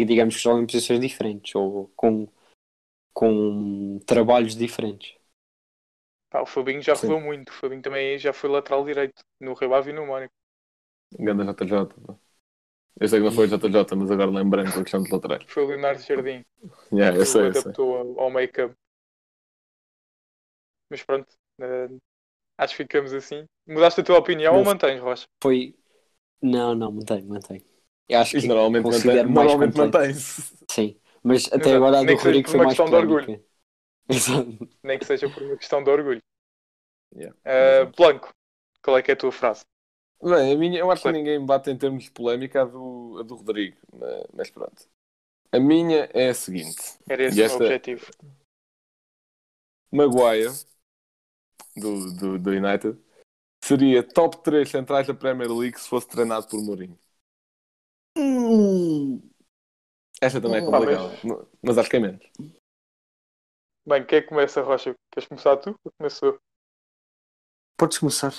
digamos 0.05 0.35
que 0.35 0.41
jogam 0.41 0.63
em 0.63 0.65
posições 0.65 1.01
diferentes 1.01 1.53
ou 1.53 1.91
com, 1.95 2.27
com 3.13 3.99
trabalhos 4.05 4.55
diferentes. 4.55 5.15
Pá, 6.29 6.41
o 6.41 6.45
Fabinho 6.45 6.81
já 6.81 6.93
Sim. 6.95 7.07
rodou 7.07 7.21
muito. 7.21 7.49
O 7.49 7.53
Fabinho 7.53 7.81
também 7.81 8.17
já 8.17 8.33
foi 8.33 8.49
lateral 8.49 8.83
direito 8.83 9.21
no 9.39 9.53
Rio 9.53 9.73
Ave 9.73 9.91
e 9.91 9.93
no 9.93 10.05
Mónaco. 10.05 10.33
Ganda 11.19 11.43
JJ. 11.45 11.85
pá. 12.05 12.15
Eu 12.99 13.07
sei 13.07 13.19
que 13.19 13.25
não 13.25 13.31
foi 13.31 13.47
o 13.47 13.49
JJ, 13.49 13.95
mas 13.97 14.11
agora 14.11 14.31
lembrando 14.31 14.69
a 14.79 14.83
questão 14.83 15.01
dos 15.01 15.11
laterais. 15.11 15.45
Foi 15.47 15.63
o 15.63 15.67
Leonardo 15.67 16.01
Jardim 16.01 16.43
Yeah, 16.91 17.17
eu 17.17 17.25
sei, 17.25 17.41
o 17.41 17.45
eu 17.47 17.55
sei. 17.55 17.73
adaptou 17.73 17.97
ao, 17.97 18.19
ao 18.21 18.31
make-up. 18.31 18.75
Mas 20.89 21.03
pronto, 21.03 21.31
eh, 21.59 21.89
acho 22.63 22.75
que 22.75 22.83
ficamos 22.83 23.13
assim. 23.13 23.45
Mudaste 23.67 24.01
a 24.01 24.03
tua 24.03 24.17
opinião 24.19 24.55
ou 24.57 24.65
mantens, 24.65 24.99
Rocha? 25.01 25.25
Foi. 25.41 25.75
Não, 26.41 26.75
não, 26.75 26.91
mantém, 26.91 27.23
mantém. 27.25 27.65
Eu 28.07 28.19
acho 28.19 28.35
Isso 28.35 28.47
que 28.47 28.47
normalmente, 28.47 28.89
mantém, 28.89 29.23
normalmente 29.27 29.77
mantém-se. 29.77 30.43
Sim, 30.71 30.99
mas 31.23 31.51
até 31.53 31.73
Exato. 31.73 31.75
agora 31.75 31.99
a 32.01 32.03
do 32.03 32.13
Nem 32.13 32.15
que 32.15 32.21
seja 32.23 32.41
Rodrigo 32.41 32.43
por 32.43 32.51
foi 32.51 32.59
uma 32.59 32.65
mais 32.65 32.67
questão 32.67 32.89
de 32.89 32.95
orgulho. 32.95 33.27
polémica. 33.27 33.43
Exato. 34.09 34.69
Nem 34.83 34.97
que 34.99 35.05
seja 35.05 35.27
por 35.29 35.43
uma 35.43 35.57
questão 35.57 35.83
de 35.83 35.89
orgulho. 35.89 36.21
Yeah. 37.15 37.31
Eh, 37.45 37.85
Blanco, 37.97 38.31
qual 38.83 38.97
é 38.97 39.01
que 39.03 39.11
é 39.11 39.13
a 39.13 39.17
tua 39.17 39.31
frase? 39.31 39.63
Bem, 40.21 40.53
a 40.53 40.57
minha, 40.57 40.79
eu 40.79 40.89
acho 40.89 41.03
que 41.05 41.11
ninguém 41.11 41.45
bate 41.45 41.69
em 41.69 41.77
termos 41.77 42.05
de 42.05 42.11
polémica 42.11 42.61
a 42.61 42.65
do, 42.65 43.17
a 43.19 43.23
do 43.23 43.35
Rodrigo, 43.35 43.77
mas, 44.33 44.49
pronto. 44.49 44.87
A 45.51 45.59
minha 45.59 46.09
é 46.13 46.29
a 46.29 46.33
seguinte: 46.33 46.99
Era 47.07 47.23
esse 47.23 47.41
o 47.41 47.45
esta- 47.45 47.57
meu 47.57 47.59
objetivo. 47.59 48.05
Maguire, 49.93 50.59
do, 51.75 52.13
do, 52.13 52.39
do 52.39 52.49
United, 52.51 52.97
seria 53.63 54.03
top 54.03 54.37
3 54.43 54.69
centrais 54.69 55.07
da 55.07 55.13
Premier 55.13 55.51
League 55.51 55.79
se 55.79 55.87
fosse 55.89 56.07
treinado 56.07 56.47
por 56.47 56.61
Mourinho. 56.61 56.97
Esta 60.21 60.39
também 60.39 60.57
é 60.61 60.65
Pá, 60.65 60.79
mas- 60.79 60.97
complicada, 60.97 61.47
mas 61.61 61.77
acho 61.77 61.89
que 61.89 61.95
é 61.97 61.99
menos. 61.99 62.25
Bem, 63.85 64.05
quem 64.05 64.19
é 64.19 64.21
que 64.21 64.29
começa, 64.29 64.61
Rocha? 64.61 64.95
Queres 65.11 65.27
começar 65.27 65.57
tu? 65.57 65.75
Ou 65.83 65.91
começou? 65.97 66.39
Podes 67.77 67.97
começar. 67.97 68.31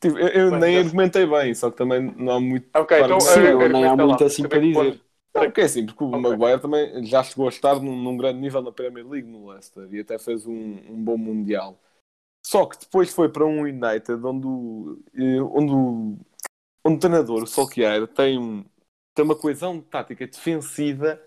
Tipo, 0.00 0.18
eu 0.18 0.28
eu 0.28 0.50
Bem, 0.50 0.60
nem 0.60 0.74
já- 0.74 0.80
argumentei 0.80 1.26
bem, 1.26 1.54
só 1.54 1.70
que 1.70 1.76
também 1.78 2.00
não 2.02 2.32
há 2.34 2.40
muito. 2.40 2.68
Ok, 2.78 3.00
então 3.00 3.18
Sim, 3.20 3.40
eh, 3.40 3.52
eu 3.52 3.68
nem 3.68 3.84
há 3.86 3.96
muito 3.96 4.24
assim 4.24 4.46
para 4.46 4.60
dizer. 4.60 5.00
Não, 5.38 5.44
porque 5.44 5.60
é 5.60 5.64
assim, 5.64 5.86
porque 5.86 6.02
o 6.02 6.08
Ok. 6.08 6.20
Maguire 6.20 6.60
também 6.60 7.04
já 7.04 7.22
chegou 7.22 7.46
a 7.46 7.48
estar 7.48 7.80
num, 7.80 7.96
num 7.96 8.16
grande 8.16 8.40
nível 8.40 8.60
na 8.60 8.72
Premier 8.72 9.06
League 9.06 9.28
no 9.28 9.48
Leicester 9.48 9.88
e 9.92 10.00
até 10.00 10.18
fez 10.18 10.46
um, 10.46 10.52
um 10.52 11.04
bom 11.04 11.16
Mundial. 11.16 11.78
Só 12.44 12.66
que 12.66 12.78
depois 12.78 13.12
foi 13.12 13.28
para 13.28 13.46
um 13.46 13.60
United 13.62 14.24
onde 14.24 14.46
o, 14.46 14.98
eh, 15.14 15.40
onde 15.40 15.72
o, 15.72 16.18
onde 16.84 16.96
o 16.96 16.98
treinador, 16.98 17.42
o 17.42 17.46
Solskjaer, 17.46 18.06
tem, 18.08 18.64
tem 19.14 19.24
uma 19.24 19.36
coesão 19.36 19.80
tática 19.80 20.26
defensiva, 20.26 21.20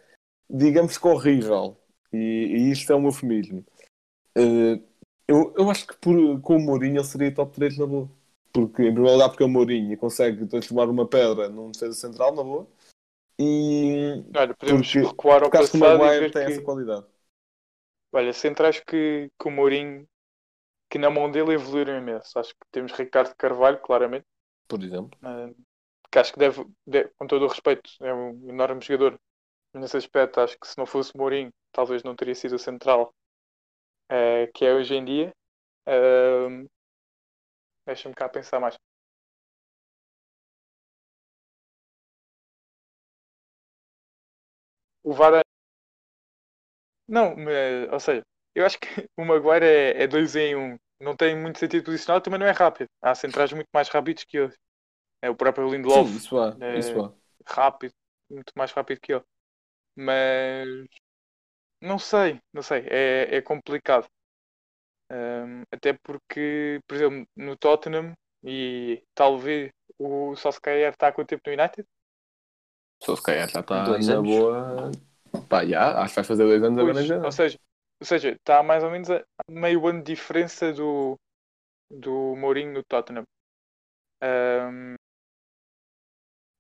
digamos 0.50 0.98
que 0.98 1.08
horrível. 1.08 1.78
E, 2.12 2.18
e 2.18 2.72
isto 2.72 2.92
é 2.92 2.96
um 2.96 3.06
eufemismo. 3.06 3.64
Eh, 4.36 4.80
eu, 5.28 5.54
eu 5.58 5.70
acho 5.70 5.88
que 5.88 5.96
por, 5.98 6.42
com 6.42 6.58
o 6.58 6.60
Mourinho 6.60 6.98
ele 6.98 7.04
seria 7.06 7.34
top 7.34 7.56
3 7.56 7.78
na 7.78 7.86
boa. 7.86 8.10
Porque, 8.52 8.82
em 8.82 8.94
primeiro 8.94 9.14
lugar, 9.14 9.30
porque 9.30 9.44
o 9.44 9.48
Mourinho 9.48 9.98
consegue 9.98 10.46
transformar 10.46 10.90
uma 10.90 11.08
pedra 11.08 11.48
num 11.48 11.72
defesa 11.72 11.94
central 11.94 12.36
na 12.36 12.44
boa. 12.44 12.68
E 13.44 14.24
Olha, 14.36 14.54
podemos 14.54 14.88
Porque- 14.88 15.00
recuar 15.08 15.42
ao 15.44 15.50
porque 15.50 15.58
acho 15.58 15.72
que 15.72 15.78
o 15.78 15.80
passado 15.80 16.06
e 16.06 16.10
Maguire 16.10 16.20
ver 16.20 16.32
tem 16.32 16.44
que, 16.44 16.52
essa 16.52 16.62
qualidade. 16.62 17.06
olha, 18.12 18.34
centrais 18.34 18.80
que, 18.80 19.30
que 19.40 19.48
o 19.48 19.52
Mourinho, 19.52 20.08
que 20.90 21.00
na 21.00 21.10
mão 21.10 21.32
dele 21.32 21.54
evoluíram 21.56 21.98
imenso. 21.98 22.38
Acho 22.40 22.52
que 22.54 22.68
temos 22.72 22.92
Ricardo 22.94 23.36
Carvalho, 23.38 23.80
claramente, 23.82 24.28
Por 24.68 24.82
exemplo. 24.84 25.20
eh, 25.24 25.54
que 26.12 26.20
acho 26.20 26.34
que 26.34 26.40
deve, 26.40 26.66
deve- 26.88 27.12
com 27.18 27.28
todo 27.28 27.46
o 27.46 27.50
respeito, 27.50 27.90
é 28.02 28.14
um 28.14 28.50
enorme 28.50 28.82
jogador. 28.82 29.20
Nesse 29.76 29.98
aspecto, 29.98 30.42
acho 30.42 30.60
que 30.60 30.68
se 30.68 30.78
não 30.80 30.86
fosse 30.88 31.16
Mourinho, 31.18 31.52
talvez 31.74 32.04
não 32.04 32.16
teria 32.16 32.36
sido 32.36 32.56
o 32.56 32.60
central 32.60 33.14
eh, 34.10 34.48
que 34.54 34.66
é 34.66 34.74
hoje 34.74 34.96
em 34.96 35.06
dia. 35.06 35.34
Ahm, 35.88 36.68
Deixa-me 37.86 38.16
cá 38.16 38.28
pensar 38.30 38.60
mais. 38.60 38.76
O 45.04 45.14
Varane. 45.14 45.44
Não, 47.08 47.36
mas, 47.36 47.92
ou 47.92 48.00
seja, 48.00 48.22
eu 48.56 48.66
acho 48.66 48.80
que 48.80 48.88
o 49.18 49.26
Maguire 49.26 49.66
é, 49.66 50.04
é 50.04 50.08
dois 50.08 50.36
em 50.36 50.56
um. 50.56 50.78
Não 51.00 51.16
tem 51.16 51.36
muito 51.36 51.58
sentido 51.60 51.84
posicional, 51.86 52.22
também 52.22 52.40
não 52.40 52.46
é 52.48 52.52
rápido. 52.52 52.88
Há 53.02 53.16
centrais 53.16 53.52
muito 53.54 53.68
mais 53.74 53.90
rápidos 53.90 54.24
que 54.24 54.38
ele. 54.38 54.54
É 55.22 55.30
o 55.30 55.36
próprio 55.36 55.70
Lindelof 55.72 56.12
Sim, 56.12 56.16
isso 56.16 56.38
há. 56.40 56.60
é- 56.62 56.74
Isso 56.74 57.00
há. 57.02 57.14
rápido, 57.48 57.94
muito 58.30 58.52
mais 58.58 58.72
rápido 58.72 59.02
que 59.02 59.14
ele. 59.14 59.24
Mas 59.96 60.68
não 61.82 62.00
sei, 62.00 62.40
não 62.54 62.64
sei, 62.64 62.86
é, 62.90 63.36
é 63.38 63.42
complicado. 63.42 64.08
Ahm, 65.10 65.64
até 65.72 65.94
porque, 65.94 66.80
por 66.88 66.96
exemplo, 66.96 67.28
no 67.36 67.58
Tottenham 67.58 68.14
e 68.44 69.04
talvez 69.14 69.72
o 70.00 70.36
Solskjaer 70.36 70.92
está 70.94 71.08
há 71.10 71.12
quanto 71.12 71.30
tempo 71.30 71.44
no 71.48 71.54
United? 71.54 71.88
Só 73.04 73.16
se 73.16 73.22
calhar 73.24 73.50
já 73.50 73.60
está 73.62 73.86
Dois 73.86 74.06
na 74.06 74.14
anos. 74.14 74.30
boa. 74.30 74.92
Pá, 75.50 75.66
já, 75.66 76.02
acho 76.02 76.14
que 76.14 76.16
vai 76.22 76.24
fazer 76.24 76.44
dois 76.46 76.64
anos 76.64 76.80
agora 76.80 77.04
janeiro. 77.04 77.26
ou 77.26 77.32
seja, 77.32 77.58
ou 78.00 78.06
seja, 78.06 78.30
está 78.32 78.64
mais 78.64 78.84
ou 78.84 78.92
menos 78.92 79.10
a 79.10 79.24
meio 79.50 79.86
ano 79.88 80.04
de 80.04 80.14
diferença 80.14 80.74
do, 80.74 81.18
do 81.92 82.36
Mourinho 82.38 82.74
no 82.74 82.84
Tottenham. 82.84 83.24
Ahm, 84.22 84.96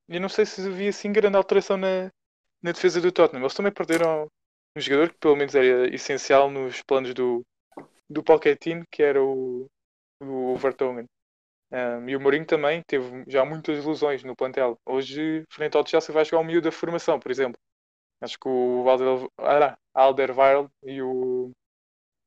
e 0.09 0.19
não 0.19 0.29
sei 0.29 0.45
se 0.45 0.67
havia 0.67 0.89
assim 0.89 1.11
grande 1.11 1.37
alteração 1.37 1.77
na, 1.77 2.11
na 2.61 2.71
defesa 2.71 3.01
do 3.01 3.11
Tottenham. 3.11 3.43
Eles 3.43 3.53
também 3.53 3.71
perderam 3.71 4.27
um 4.77 4.81
jogador 4.81 5.09
que 5.11 5.19
pelo 5.19 5.35
menos 5.35 5.55
era 5.55 5.93
essencial 5.93 6.49
nos 6.49 6.81
planos 6.83 7.13
do, 7.13 7.41
do 8.09 8.23
Pochettino, 8.23 8.83
que 8.91 9.03
era 9.03 9.23
o, 9.23 9.67
o 10.21 10.55
Vertonghen. 10.57 11.05
Ahm, 11.71 12.09
e 12.09 12.15
o 12.15 12.19
Mourinho 12.19 12.45
também 12.45 12.81
teve 12.83 13.23
já 13.27 13.45
muitas 13.45 13.77
ilusões 13.83 14.23
no 14.23 14.35
plantel. 14.35 14.77
Hoje, 14.85 15.43
frente 15.49 15.77
ao 15.77 15.85
Chelsea, 15.85 16.13
vai 16.13 16.25
jogar 16.25 16.41
o 16.41 16.43
miúdo 16.43 16.65
da 16.65 16.71
formação, 16.71 17.19
por 17.19 17.31
exemplo. 17.31 17.59
Acho 18.21 18.37
que 18.39 18.47
o 18.47 18.89
Alder, 18.89 19.77
Alderweireld 19.93 20.69
e 20.83 21.01
o, 21.01 21.51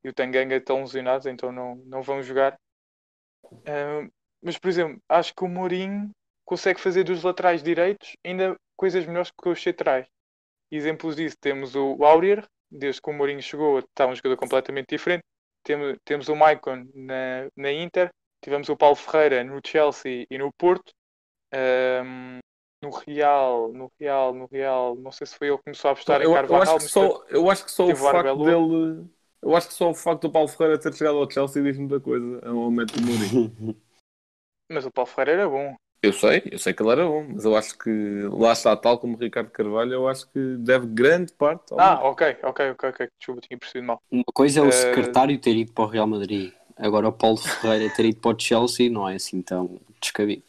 e 0.03 0.09
o 0.09 0.13
Tanganga 0.13 0.55
estão 0.55 0.81
lesionados, 0.81 1.27
então 1.27 1.51
não, 1.51 1.75
não 1.85 2.01
vão 2.01 2.21
jogar. 2.21 2.57
Ahm, 3.67 4.09
mas, 4.41 4.57
por 4.57 4.69
exemplo, 4.69 4.99
acho 5.09 5.33
que 5.35 5.43
o 5.43 5.47
Mourinho 5.47 6.11
consegue 6.45 6.79
fazer 6.79 7.03
dos 7.03 7.23
laterais 7.23 7.63
direitos 7.63 8.13
ainda 8.25 8.55
coisas 8.77 9.05
melhores 9.05 9.31
que 9.31 9.49
os 9.49 9.61
centrais. 9.61 10.07
Exemplos 10.71 11.15
disso, 11.15 11.37
temos 11.39 11.75
o 11.75 12.03
Aurier, 12.03 12.45
desde 12.69 13.01
que 13.01 13.09
o 13.09 13.13
Mourinho 13.13 13.41
chegou, 13.41 13.79
está 13.79 14.07
um 14.07 14.15
jogador 14.15 14.37
completamente 14.37 14.87
diferente. 14.89 15.23
Temos, 15.63 15.97
temos 16.05 16.29
o 16.29 16.35
Maicon 16.35 16.85
na, 16.93 17.47
na 17.55 17.71
Inter, 17.71 18.11
tivemos 18.45 18.69
o 18.69 18.77
Paulo 18.77 18.95
Ferreira 18.95 19.43
no 19.43 19.59
Chelsea 19.65 20.25
e 20.29 20.37
no 20.37 20.53
Porto. 20.53 20.93
Ahm, 21.53 22.39
no 22.81 22.89
Real, 22.91 23.71
no 23.73 23.91
Real, 23.99 24.33
no 24.33 24.45
Real, 24.45 24.95
não 24.95 25.11
sei 25.11 25.25
se 25.25 25.35
foi 25.37 25.47
ele 25.47 25.57
que 25.57 25.63
começou 25.65 25.89
a 25.89 25.91
apostar 25.93 26.21
em 26.21 26.25
Eu, 26.25 26.33
eu 26.33 26.61
acho 26.61 26.75
que 26.75 26.81
só, 26.83 27.25
eu 27.29 27.49
acho 27.49 27.65
que 27.65 27.71
só 27.71 27.87
o 27.87 27.95
facto 27.95 28.37
dele. 28.43 29.07
Eu 29.41 29.55
acho 29.55 29.67
que 29.67 29.73
só 29.73 29.89
o 29.89 29.93
facto 29.93 30.23
do 30.23 30.31
Paulo 30.31 30.47
Ferreira 30.47 30.79
ter 30.79 30.93
chegado 30.93 31.17
ao 31.17 31.29
Chelsea 31.29 31.61
diz 31.63 31.77
muita 31.77 31.99
coisa 31.99 32.41
a 32.43 32.51
um 32.53 32.59
aumento 32.61 32.99
do 32.99 33.05
Mourinho. 33.05 33.75
Mas 34.69 34.85
o 34.85 34.91
Paulo 34.91 35.09
Ferreira 35.09 35.41
era 35.41 35.49
bom. 35.49 35.75
Eu 36.01 36.13
sei, 36.13 36.43
eu 36.51 36.59
sei 36.59 36.71
que 36.71 36.83
ele 36.83 36.91
era 36.91 37.05
bom, 37.05 37.25
mas 37.33 37.45
eu 37.45 37.55
acho 37.55 37.75
que 37.79 37.89
lá 38.31 38.51
está, 38.53 38.77
tal 38.77 38.99
como 38.99 39.15
o 39.15 39.19
Ricardo 39.19 39.49
Carvalho, 39.49 39.91
eu 39.93 40.07
acho 40.07 40.29
que 40.29 40.39
deve 40.57 40.85
grande 40.85 41.33
parte 41.33 41.73
ao 41.73 41.79
Ah, 41.79 41.99
ok, 42.03 42.37
ok, 42.43 42.69
ok, 42.71 42.89
ok. 42.89 43.09
Desculpa, 43.17 43.41
tinha 43.41 43.57
percebido 43.57 43.87
mal. 43.87 44.01
Uma 44.11 44.23
coisa 44.33 44.59
é 44.59 44.63
o 44.63 44.71
Eh, 44.71 44.71
secretário 44.71 45.39
ter 45.41 45.55
ido 45.55 45.73
para 45.73 45.83
o 45.83 45.87
Real 45.87 46.05
Madrid. 46.05 46.53
Agora 46.77 47.07
o 47.07 47.13
Paulo 47.13 47.37
Ferreira 47.37 47.93
ter 47.95 48.05
ido 48.05 48.19
para 48.19 48.35
o 48.35 48.39
Chelsea 48.39 48.89
não 48.89 49.07
é 49.07 49.15
assim 49.15 49.41
tão 49.41 49.79
descabido. 50.01 50.43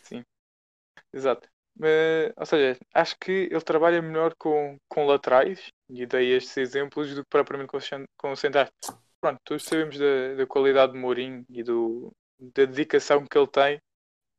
Exato. 1.13 1.49
Mas, 1.79 2.33
ou 2.37 2.47
seja, 2.47 2.79
acho 2.95 3.17
que 3.21 3.31
ele 3.51 3.61
trabalha 3.61 4.01
melhor 4.01 4.35
com, 4.39 4.77
com 4.89 5.07
laterais, 5.07 5.69
e 5.91 6.07
dei 6.07 6.33
estes 6.35 6.57
exemplos, 6.57 7.15
do 7.15 7.23
que 7.23 7.29
propriamente 7.31 7.71
com, 7.71 7.81
cen- 7.81 8.05
com 8.17 8.35
centrais. 8.37 8.71
Pronto, 9.21 9.39
todos 9.45 9.65
sabemos 9.65 9.99
da, 9.99 10.35
da 10.37 10.47
qualidade 10.47 10.93
de 10.93 10.99
Mourinho 10.99 11.45
e 11.51 11.63
do, 11.63 12.13
da 12.39 12.65
dedicação 12.65 13.27
que 13.27 13.37
ele 13.39 13.47
tem 13.49 13.79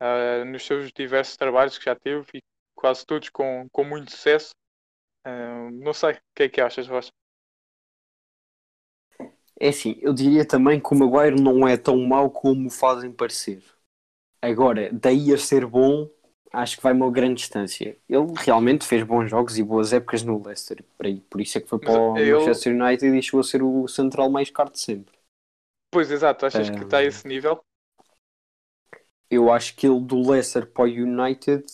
ah, 0.02 0.46
nos 0.46 0.66
seus 0.66 0.92
diversos 0.94 1.38
trabalhos 1.38 1.78
que 1.78 1.86
já 1.86 1.96
teve 1.96 2.26
e 2.36 2.42
quase 2.76 3.06
todos 3.06 3.30
com, 3.30 3.68
com 3.72 3.84
muito 3.84 4.12
sucesso. 4.12 4.52
Ah, 5.26 5.70
não 5.74 5.94
sei, 5.94 6.14
o 6.14 6.20
que 6.36 6.44
é 6.44 6.50
que 6.50 6.62
achas, 6.62 6.88
Rocha? 6.88 7.12
É 9.60 9.70
assim, 9.70 9.98
eu 10.02 10.14
diria 10.14 10.46
também 10.46 10.80
que 10.80 10.94
o 10.94 10.98
Maguire 10.98 11.42
não 11.42 11.68
é 11.68 11.76
tão 11.78 11.98
mau 12.06 12.30
como 12.30 12.70
fazem 12.70 13.12
parecer. 13.12 13.64
Agora, 14.42 14.90
daí 14.94 15.34
a 15.34 15.38
ser 15.38 15.66
bom, 15.66 16.10
acho 16.54 16.78
que 16.78 16.84
vai 16.84 16.94
uma 16.94 17.10
grande 17.12 17.36
distância. 17.42 17.98
Ele 18.08 18.26
realmente 18.38 18.86
fez 18.86 19.04
bons 19.04 19.30
jogos 19.30 19.58
e 19.58 19.64
boas 19.64 19.92
épocas 19.94 20.22
no 20.24 20.42
Leicester. 20.44 20.84
Por, 21.30 21.42
isso 21.42 21.58
é 21.58 21.62
que 21.62 21.68
foi 21.68 21.80
para 21.80 22.00
o 22.00 22.18
ele- 22.18 22.34
Manchester 22.34 22.76
United 22.76 23.18
e 23.18 23.22
chegou 23.24 23.40
a 23.40 23.44
ser 23.44 23.64
o 23.64 23.88
central 23.88 24.30
mais 24.30 24.52
caro 24.52 24.72
de 24.72 24.80
sempre. 24.80 25.18
Pois, 25.92 26.12
exato, 26.12 26.46
achas 26.46 26.70
que 26.70 26.84
está 26.84 26.98
a 26.98 27.00
Ah. 27.00 27.04
esse 27.04 27.28
nível? 27.28 27.60
Eu 29.30 29.52
acho 29.52 29.76
que 29.76 29.88
ele 29.88 30.00
do 30.02 30.30
Leicester 30.30 30.66
para 30.72 30.84
o 30.84 30.88
United 30.88 31.66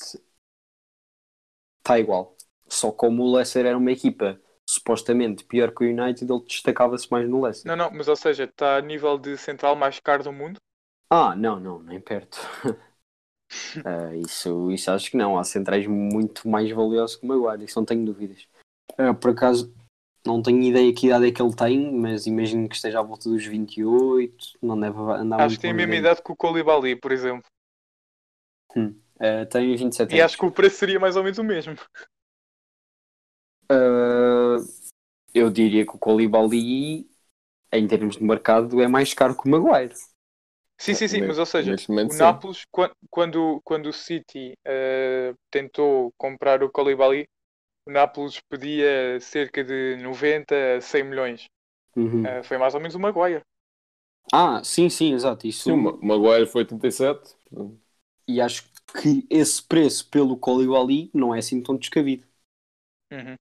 está 1.79 1.99
igual. 1.99 2.35
Só 2.67 2.91
como 2.91 3.23
o 3.23 3.35
Leicester 3.35 3.65
era 3.65 3.77
uma 3.77 3.91
equipa 3.91 4.39
supostamente 4.73 5.43
pior 5.43 5.71
que 5.73 5.83
o 5.83 5.87
United, 5.87 6.31
ele 6.31 6.43
destacava-se 6.45 7.09
mais 7.11 7.29
no 7.29 7.41
Leicester. 7.41 7.69
Não, 7.69 7.75
não, 7.75 7.91
mas 7.95 8.07
ou 8.07 8.15
seja, 8.15 8.43
está 8.45 8.77
a 8.77 8.81
nível 8.81 9.17
de 9.17 9.37
central 9.37 9.75
mais 9.75 9.99
caro 9.99 10.23
do 10.23 10.33
mundo? 10.33 10.59
Ah, 11.09 11.35
não, 11.35 11.59
não, 11.59 11.81
nem 11.81 11.99
perto. 11.99 12.37
Ah, 13.85 14.13
isso, 14.17 14.71
isso 14.71 14.91
acho 14.91 15.11
que 15.11 15.17
não. 15.17 15.37
Há 15.37 15.43
centrais 15.43 15.85
muito 15.87 16.47
mais 16.47 16.69
valiosos 16.71 17.15
que 17.15 17.25
o 17.25 17.27
Maguire, 17.27 17.65
isso 17.65 17.79
não 17.79 17.85
tenho 17.85 18.05
dúvidas. 18.05 18.47
Ah, 18.97 19.13
por 19.13 19.31
acaso, 19.31 19.73
não 20.25 20.41
tenho 20.41 20.61
ideia 20.61 20.93
que 20.93 21.07
idade 21.07 21.27
é 21.27 21.31
que 21.31 21.41
ele 21.41 21.55
tem, 21.55 21.93
mas 21.93 22.25
imagino 22.25 22.67
que 22.67 22.75
esteja 22.75 22.99
à 22.99 23.03
volta 23.03 23.29
dos 23.29 23.45
28, 23.45 24.57
não 24.61 24.79
deve 24.79 24.97
andar 24.99 25.41
acho 25.41 25.55
que 25.55 25.61
tem 25.61 25.71
a 25.71 25.73
mesma 25.73 25.95
idade 25.95 26.21
que 26.21 26.31
o 26.31 26.35
Koulibaly, 26.35 26.95
por 26.95 27.11
exemplo. 27.11 27.49
Ah, 29.19 29.45
tem 29.45 29.75
27 29.75 30.15
E 30.15 30.19
anos. 30.19 30.31
acho 30.31 30.37
que 30.37 30.45
o 30.45 30.51
preço 30.51 30.77
seria 30.77 30.99
mais 30.99 31.15
ou 31.15 31.23
menos 31.23 31.37
o 31.37 31.43
mesmo. 31.43 31.75
Ah, 33.73 34.57
eu 35.33 35.49
diria 35.51 35.85
que 35.85 35.95
o 35.95 35.99
Koulibaly, 35.99 37.09
em 37.73 37.87
termos 37.87 38.17
de 38.17 38.23
mercado, 38.23 38.81
é 38.81 38.87
mais 38.87 39.13
caro 39.13 39.35
que 39.37 39.47
o 39.47 39.51
Maguire. 39.51 39.95
Sim, 40.79 40.93
sim, 40.95 41.07
sim, 41.07 41.21
mas 41.21 41.37
ou 41.39 41.45
seja, 41.45 41.77
momento, 41.89 42.13
o. 42.13 42.13
Nápoles, 42.15 42.65
quan- 42.71 42.91
quando, 43.09 43.61
quando 43.63 43.87
o 43.87 43.93
City 43.93 44.53
eh, 44.65 45.33
tentou 45.49 46.11
comprar 46.17 46.61
o 46.63 46.69
Koulibaly, 46.71 47.27
o 47.87 47.91
Nápoles 47.91 48.39
pedia 48.49 49.19
cerca 49.21 49.63
de 49.63 49.97
90 49.97 50.55
a 50.77 50.81
100 50.81 51.03
milhões. 51.03 51.47
Uhum. 51.95 52.37
Eh, 52.37 52.43
foi 52.43 52.57
mais 52.57 52.75
ou 52.75 52.81
menos 52.81 52.95
o 52.95 52.99
Maguire. 52.99 53.43
Ah, 54.31 54.63
sim, 54.63 54.89
sim, 54.89 55.13
exato. 55.13 55.47
Isso, 55.47 55.69
Sim, 55.69 55.73
o 55.73 55.77
Ma- 55.77 55.91
o 55.93 56.05
Maguire 56.05 56.47
foi 56.47 56.61
87. 56.63 57.35
portanto, 57.49 57.79
E 58.27 58.41
acho 58.41 58.63
que 59.01 59.25
esse 59.29 59.61
preço 59.63 60.09
pelo 60.09 60.37
Koulibaly 60.37 61.09
não 61.13 61.33
é 61.35 61.39
assim 61.39 61.61
tão 61.61 61.77
descabido. 61.77 62.25
Uhum. 63.11 63.37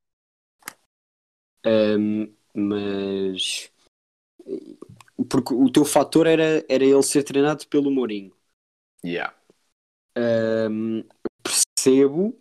Ahm, 1.65 2.33
mas 2.55 3.71
porque 5.29 5.55
o 5.55 5.71
teu 5.71 5.85
fator 5.85 6.27
era, 6.27 6.65
era 6.69 6.85
ele 6.85 7.03
ser 7.03 7.23
treinado 7.23 7.67
pelo 7.69 7.91
Mourinho. 7.91 8.33
Yeah. 9.05 9.33
Ahm, 10.17 11.05
percebo 11.43 12.37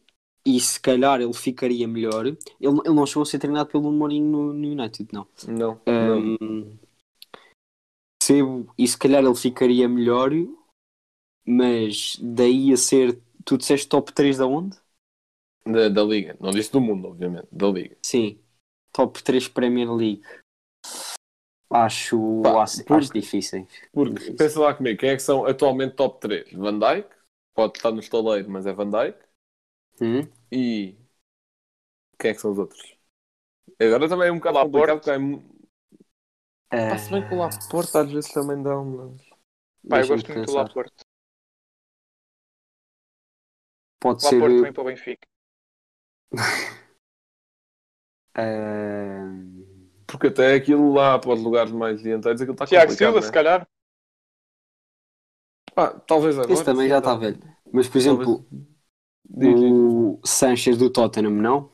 e 0.45 0.59
se 0.59 0.79
calhar 0.79 1.21
ele 1.21 1.33
ficaria 1.33 1.87
melhor. 1.87 2.25
Ele, 2.25 2.37
ele 2.59 2.93
não 2.93 3.05
chegou 3.05 3.23
a 3.23 3.25
ser 3.25 3.39
treinado 3.39 3.69
pelo 3.69 3.91
Mourinho 3.91 4.25
no, 4.25 4.53
no 4.53 4.67
United, 4.67 5.07
não. 5.13 5.27
Não, 5.47 5.81
não. 5.87 6.17
Ahm, 6.17 6.77
percebo 8.19 8.73
e 8.77 8.87
se 8.87 8.97
calhar 8.97 9.23
ele 9.23 9.35
ficaria 9.35 9.87
melhor, 9.87 10.31
mas 11.45 12.17
daí 12.21 12.71
a 12.73 12.77
ser. 12.77 13.19
Tu 13.43 13.57
disseste 13.57 13.87
top 13.87 14.13
3 14.13 14.37
da 14.37 14.45
onde? 14.45 14.77
Da, 15.65 15.89
da 15.89 16.03
Liga. 16.03 16.37
Não 16.39 16.51
disse 16.51 16.71
do 16.71 16.79
mundo, 16.79 17.07
obviamente. 17.07 17.47
Da 17.51 17.67
Liga. 17.67 17.97
Sim, 18.03 18.39
top 18.91 19.21
3 19.23 19.47
Premier 19.47 19.91
League. 19.91 20.21
Acho, 21.73 22.41
Pá, 22.43 22.63
acho, 22.63 22.77
porque- 22.77 22.93
acho 22.93 23.13
difíceis. 23.13 23.67
Porque, 23.93 24.13
Difícil. 24.15 24.35
pensa 24.35 24.59
lá 24.59 24.73
comigo, 24.73 24.99
quem 24.99 25.09
é 25.09 25.15
que 25.15 25.21
são 25.21 25.45
atualmente 25.45 25.95
top 25.95 26.19
3? 26.19 26.51
Van 26.51 26.77
Dijk, 26.77 27.07
pode 27.53 27.77
estar 27.77 27.91
no 27.91 27.99
estaleiro, 27.99 28.49
mas 28.49 28.65
é 28.65 28.73
Van 28.73 28.89
Dijk. 28.89 29.17
Hum? 30.01 30.27
E 30.51 30.97
quem 32.19 32.31
é 32.31 32.33
que 32.33 32.41
são 32.41 32.51
os 32.51 32.59
outros? 32.59 32.97
Agora 33.79 34.09
também 34.09 34.27
é 34.27 34.31
um 34.31 34.37
bocado 34.37 34.55
Laporte. 34.57 34.73
complicado, 34.75 34.99
porque 34.99 35.55
é... 36.71 36.89
Pá, 36.89 36.97
se 36.97 37.11
bem 37.11 37.27
que 37.27 37.33
o 37.33 37.37
Laporte 37.37 37.97
às 37.97 38.11
vezes 38.11 38.33
também 38.33 38.61
dá 38.61 38.77
um... 38.79 39.15
Pá, 39.89 40.01
eu 40.01 40.07
gosto 40.07 40.27
muito 40.33 40.51
do. 40.51 40.57
Laporte. 40.57 40.95
Pode 43.99 44.21
ser. 44.21 44.35
Laporte 44.35 44.61
vem 44.61 44.73
para 44.73 44.81
o 44.81 44.85
Benfica. 44.85 45.27
ah, 48.33 49.31
Porque 50.07 50.27
até 50.27 50.53
aquilo 50.55 50.93
lá 50.93 51.17
para 51.19 51.33
os 51.33 51.41
lugares 51.41 51.71
mais 51.71 52.01
dianteiros, 52.01 52.41
aquilo 52.41 52.53
está 52.53 52.67
Tiago 52.67 52.91
complicado, 52.91 53.13
Silva, 53.13 53.21
né? 53.21 53.27
se 53.27 53.31
calhar. 53.31 53.67
Pá, 55.75 55.89
talvez 56.07 56.37
agora. 56.37 56.53
esse 56.53 56.63
também 56.63 56.87
já 56.89 56.97
está 56.99 57.11
talvez. 57.11 57.37
velho. 57.37 57.39
Mas, 57.71 57.87
por 57.87 57.97
exemplo, 57.97 58.45
diz. 59.25 59.59
o 59.59 60.19
Sanchez 60.25 60.77
do 60.77 60.89
Tottenham, 60.91 61.31
não? 61.31 61.71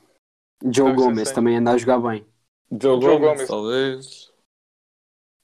Joe 0.73 0.91
Não, 0.91 0.95
Gomes 0.95 1.31
também 1.31 1.57
anda 1.57 1.71
a 1.73 1.77
jogar 1.77 1.99
bem. 1.99 2.25
Joe, 2.71 2.99
Joe 3.01 3.19
Gomes, 3.19 3.19
Gomes. 3.19 3.47
talvez. 3.47 4.31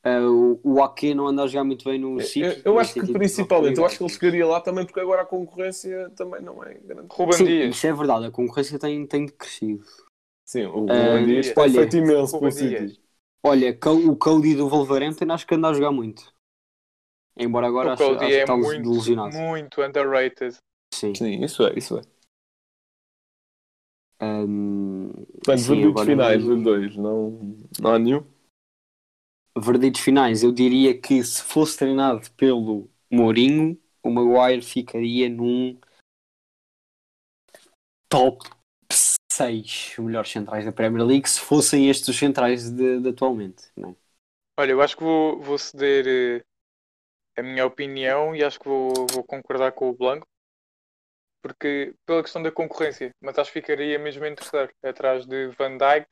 Ah, 0.03 0.19
o, 0.63 0.81
Ake 0.83 1.13
não 1.13 1.27
anda 1.27 1.43
a 1.43 1.47
jogar 1.47 1.63
muito 1.63 1.85
bem 1.85 1.97
no 1.99 2.19
Eu, 2.19 2.25
City. 2.25 2.41
eu- 2.41 2.61
eu 2.65 2.79
acho 2.79 2.93
que 2.93 3.13
principalmente, 3.13 3.77
eu 3.77 3.85
acho 3.85 3.97
que 3.97 4.03
ele 4.03 4.11
chegaria 4.13 4.45
lá 4.45 4.59
também 4.61 4.85
porque 4.85 4.99
agora 4.99 5.21
a 5.21 5.25
concorrência 5.25 6.09
também 6.11 6.41
não 6.41 6.63
é 6.63 6.73
grande. 6.75 7.07
Ruben 7.09 7.37
Sim, 7.37 7.45
Dias. 7.45 7.75
isso 7.75 7.87
é 7.87 7.93
verdade. 7.93 8.25
A 8.25 8.31
concorrência 8.31 8.77
tem, 8.79 9.05
tem 9.07 9.27
crescido. 9.27 9.83
Sim, 10.45 10.65
o 10.65 10.85
Ah, 10.89 11.11
Ruben 11.11 11.25
Dias 11.25 11.53
olha, 11.57 11.73
feito 11.73 11.97
imenso 11.97 12.37
pelo 12.39 12.51
City. 12.51 12.69
Dias. 12.69 12.99
Olha, 13.45 13.77
o 14.07 14.15
Cody 14.15 14.55
do 14.55 14.69
Wolverhampton 14.69 15.31
acho 15.31 15.45
que 15.47 15.55
anda 15.55 15.69
a 15.69 15.73
jogar 15.73 15.91
muito. 15.91 16.31
Embora 17.37 17.67
agora 17.67 17.89
O 17.89 17.93
acho, 17.93 18.03
acho 18.03 18.13
Cody 18.13 18.27
que 18.27 18.33
é 18.35 18.41
está 18.41 18.55
muito, 18.55 18.89
muito 19.31 19.81
underrated. 19.81 20.55
Sim. 20.93 21.15
Sim, 21.15 21.43
isso 21.43 21.65
é, 21.65 21.77
isso 21.77 21.97
é. 21.97 22.01
Ahm, 24.19 25.11
Portanto, 25.43 25.59
sim, 25.59 25.75
verditos 25.75 26.03
finais 26.03 26.43
não- 26.43 26.55
dos 26.55 26.63
dois, 26.63 26.95
não, 26.95 27.31
não 27.81 27.93
há 27.93 27.99
nenhum. 27.99 28.23
Verditos 29.57 30.01
finais, 30.01 30.43
eu 30.43 30.51
diria 30.51 30.99
que 30.99 31.23
se 31.23 31.43
fosse 31.43 31.77
treinado 31.77 32.29
pelo 32.31 32.89
Mourinho, 33.11 33.79
o 34.03 34.09
Maguire 34.09 34.61
ficaria 34.61 35.29
num 35.29 35.77
top 38.09 38.39
6 39.35 39.95
melhores 39.99 40.29
centrais 40.31 40.65
da 40.65 40.71
Premier 40.71 41.05
League 41.05 41.29
se 41.29 41.39
fossem 41.39 41.89
estes 41.89 42.07
os 42.09 42.17
centrais 42.17 42.69
de, 42.71 42.99
de 43.01 43.09
atualmente. 43.09 43.63
Não 43.75 43.89
é? 43.91 43.95
Olha, 44.59 44.71
eu 44.71 44.81
acho 44.81 44.97
que 44.97 45.03
vou, 45.03 45.39
vou 45.39 45.57
ceder 45.59 46.43
eh, 47.37 47.41
a 47.41 47.43
minha 47.43 47.65
opinião 47.65 48.35
e 48.35 48.43
acho 48.43 48.59
que 48.59 48.67
vou, 48.67 48.93
vou 49.13 49.23
concordar 49.23 49.71
com 49.73 49.89
o 49.89 49.95
Blanco. 49.95 50.27
Porque, 51.43 51.93
pela 52.07 52.23
questão 52.23 52.41
da 52.41 52.51
concorrência, 52.51 53.11
mas 53.21 53.37
acho 53.37 53.51
que 53.51 53.59
ficaria 53.59 53.99
mesmo 53.99 54.25
em 54.25 54.33
terceiro, 54.35 54.71
atrás 54.83 55.25
de 55.27 55.47
Van 55.49 55.77
Dijk 55.77 56.07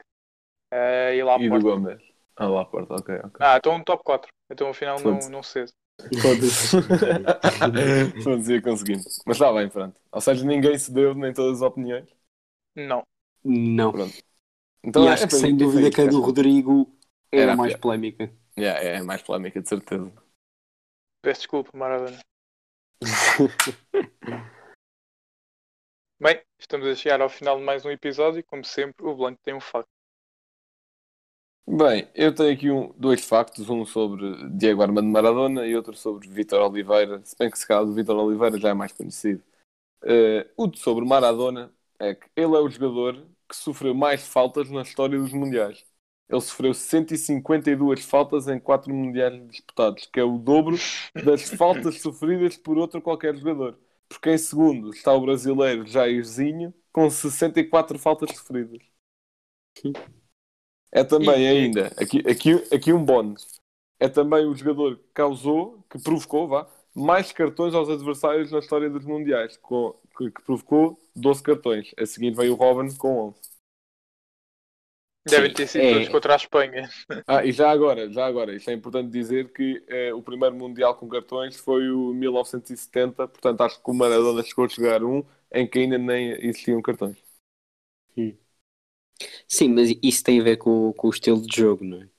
eh, 0.72 1.16
e 1.18 1.24
E 1.36 1.50
do 1.50 1.60
Laporte. 1.60 1.66
Gomes. 1.66 2.02
Ah, 2.38 2.48
lá 2.48 2.64
porta, 2.66 2.94
ok, 2.96 3.10
ok. 3.28 3.40
Ah, 3.42 3.58
então 3.58 3.74
um 3.76 3.84
top 3.84 4.04
4. 4.06 4.32
Então 4.50 4.70
afinal 4.70 5.00
não, 5.02 5.28
Foda-se. 5.28 5.30
não 5.30 5.44
cedo. 5.44 5.74
Foda-se. 6.22 6.78
Pronto, 8.24 8.52
ia 8.52 8.62
conseguindo. 8.62 9.04
Mas 9.26 9.38
está 9.38 9.54
bem, 9.54 9.70
pronto. 9.70 10.00
Ou 10.12 10.22
seja, 10.22 10.46
ninguém 10.46 10.78
se 10.78 10.92
deu 10.94 11.16
nem 11.16 11.34
todas 11.34 11.58
as 11.58 11.64
opiniões. 11.68 12.10
Não. 12.76 13.06
Não. 13.44 13.94
Então 14.84 15.04
e 15.04 15.08
é- 15.08 15.12
acho 15.14 15.24
é 15.24 15.28
que 15.28 15.34
sem 15.34 15.56
dúvida 15.56 15.88
é 15.88 15.92
que 15.92 16.02
a 16.02 16.06
do. 16.08 16.22
Rodrigo 16.22 16.92
era 17.32 17.44
Era 17.44 17.54
a 17.54 17.56
mais 17.56 17.74
pior. 17.74 17.82
polémica. 17.82 18.32
Yeah, 18.58 18.80
é 18.82 19.02
mais 19.04 19.22
polémica, 19.22 19.62
de 19.62 19.70
certeza. 19.70 20.12
Peço 21.24 21.42
desculpa, 21.42 21.76
Maradona. 21.76 22.20
Bem, 26.22 26.42
estamos 26.60 26.88
a 26.88 26.96
chegar 26.96 27.20
ao 27.22 27.30
final 27.30 27.58
de 27.58 27.64
mais 27.64 27.84
um 27.84 27.90
episódio 27.92 28.40
e, 28.40 28.44
como 28.44 28.64
sempre, 28.64 29.06
o 29.06 29.16
Blanco 29.16 29.42
tem 29.44 29.54
um 29.54 29.60
facto. 29.60 29.90
Bem, 31.68 32.10
eu 32.16 32.34
tenho 32.36 32.54
aqui 32.54 32.70
um, 32.72 32.92
dois 32.94 33.24
factos, 33.26 33.70
um 33.70 33.86
sobre 33.86 34.50
Diego 34.50 34.82
Armando 34.82 35.08
Maradona 35.08 35.66
e 35.66 35.76
outro 35.76 35.96
sobre 35.96 36.28
Vitor 36.28 36.60
Oliveira, 36.70 37.22
se 37.24 37.36
bem 37.38 37.50
que 37.50 37.58
se 37.58 37.66
calhar 37.68 37.84
o 37.84 37.94
Vitor 37.94 38.18
Oliveira 38.18 38.60
já 38.60 38.70
é 38.70 38.74
mais 38.74 38.92
conhecido. 38.92 39.42
Uh, 40.04 40.46
o 40.58 40.76
sobre 40.78 41.06
Maradona 41.06 41.74
é 42.02 42.16
que 42.16 42.28
ele 42.36 42.56
é 42.56 42.60
o 42.60 42.70
jogador 42.70 43.28
que 43.48 43.56
sofreu 43.56 43.94
mais 43.94 44.28
faltas 44.28 44.70
na 44.70 44.82
história 44.82 45.20
dos 45.20 45.32
Mundiais. 45.34 45.86
Ele 46.30 46.42
sofreu 46.42 46.74
152 46.74 48.04
faltas 48.06 48.48
em 48.48 48.60
4 48.60 48.94
Mundiais 48.94 49.48
disputados, 49.50 50.06
que 50.08 50.20
é 50.20 50.24
o 50.24 50.38
dobro 50.38 50.78
das 51.24 51.50
faltas 51.58 52.02
sofridas 52.02 52.58
por 52.58 52.78
outro 52.78 53.02
qualquer 53.02 53.36
jogador. 53.36 53.78
Porque 54.10 54.32
em 54.32 54.38
segundo 54.38 54.90
está 54.92 55.14
o 55.14 55.22
brasileiro 55.22 55.86
Jairzinho, 55.86 56.74
com 56.92 57.10
64 57.10 58.00
faltas 58.00 58.36
sofridas. 58.36 58.82
É 60.92 61.04
também 61.04 61.44
e, 61.44 61.48
ainda, 61.48 61.88
aqui, 61.98 62.20
aqui, 62.28 62.54
aqui 62.74 62.94
um 62.94 63.04
bónus, 63.04 63.48
é 64.00 64.10
também 64.10 64.46
o 64.46 64.56
jogador 64.56 64.98
que 64.98 65.04
causou, 65.14 65.84
que 65.90 66.00
provocou, 66.00 66.48
vá, 66.48 66.68
mais 66.94 67.32
cartões 67.32 67.74
aos 67.74 67.90
adversários 67.90 68.52
na 68.52 68.60
história 68.60 68.90
dos 68.90 69.06
Mundiais, 69.06 69.56
com, 69.58 69.96
que, 70.18 70.32
que 70.32 70.42
provocou 70.42 71.00
12 71.16 71.44
cartões. 71.44 71.94
A 71.98 72.06
seguir 72.06 72.32
veio 72.32 72.54
o 72.54 72.56
Robin 72.56 72.94
com 72.96 73.30
11. 73.30 73.52
Devem 75.28 75.54
ter 75.54 75.68
sido 75.68 75.84
é... 75.84 75.94
todos 75.94 76.10
contra 76.10 76.34
a 76.34 76.36
Espanha. 76.36 76.90
Ah, 77.28 77.46
e 77.46 77.52
já 77.52 77.70
agora, 77.70 78.12
já 78.12 78.26
agora, 78.26 78.56
isto 78.56 78.70
é 78.70 78.74
importante 78.74 79.12
dizer 79.12 79.54
que 79.54 79.84
eh, 79.88 80.14
o 80.14 80.22
primeiro 80.22 80.56
Mundial 80.56 80.96
com 80.96 81.08
cartões 81.08 81.58
foi 81.58 81.90
o 81.92 82.14
1970, 82.14 83.28
portanto 83.28 83.62
acho 83.62 83.84
que 83.84 83.92
o 83.92 83.94
Maradona 83.94 84.42
chegou 84.44 84.66
a 84.66 84.70
chegar 84.70 85.04
um 85.04 85.24
em 85.52 85.68
que 85.68 85.80
ainda 85.80 85.98
nem 85.98 86.32
existiam 86.44 86.82
cartões. 86.82 87.18
Sim. 88.16 88.38
Sim, 89.48 89.70
mas 89.70 89.92
isso 90.02 90.24
tem 90.24 90.40
a 90.40 90.44
ver 90.44 90.58
com, 90.58 90.92
com 90.94 91.08
o 91.08 91.12
estilo 91.12 91.42
de 91.42 91.56
jogo, 91.56 91.84
não 91.84 92.02
é? 92.02 92.10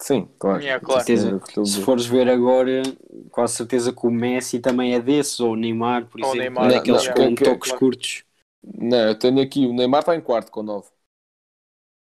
Sim, 0.00 0.28
claro. 0.38 0.62
É, 0.62 0.78
claro. 0.78 1.00
Certeza, 1.00 1.40
se 1.64 1.80
fores 1.82 2.06
ver 2.06 2.28
agora, 2.28 2.82
com 3.30 3.46
certeza 3.46 3.92
que 3.92 4.06
o 4.06 4.10
Messi 4.10 4.58
também 4.58 4.94
é 4.94 5.00
desses, 5.00 5.40
ou 5.40 5.52
o 5.52 5.56
Neymar, 5.56 6.06
por 6.06 6.20
ou 6.20 6.34
exemplo, 6.34 6.40
Neymar, 6.40 6.68
daqueles 6.70 7.08
com 7.08 7.34
toques 7.34 7.70
claro. 7.70 7.78
curtos. 7.78 8.24
Não, 8.62 8.98
eu 8.98 9.18
tenho 9.18 9.40
aqui, 9.40 9.66
o 9.66 9.72
Neymar 9.72 10.00
está 10.00 10.14
em 10.14 10.20
quarto 10.20 10.50
com 10.50 10.62
9. 10.62 10.88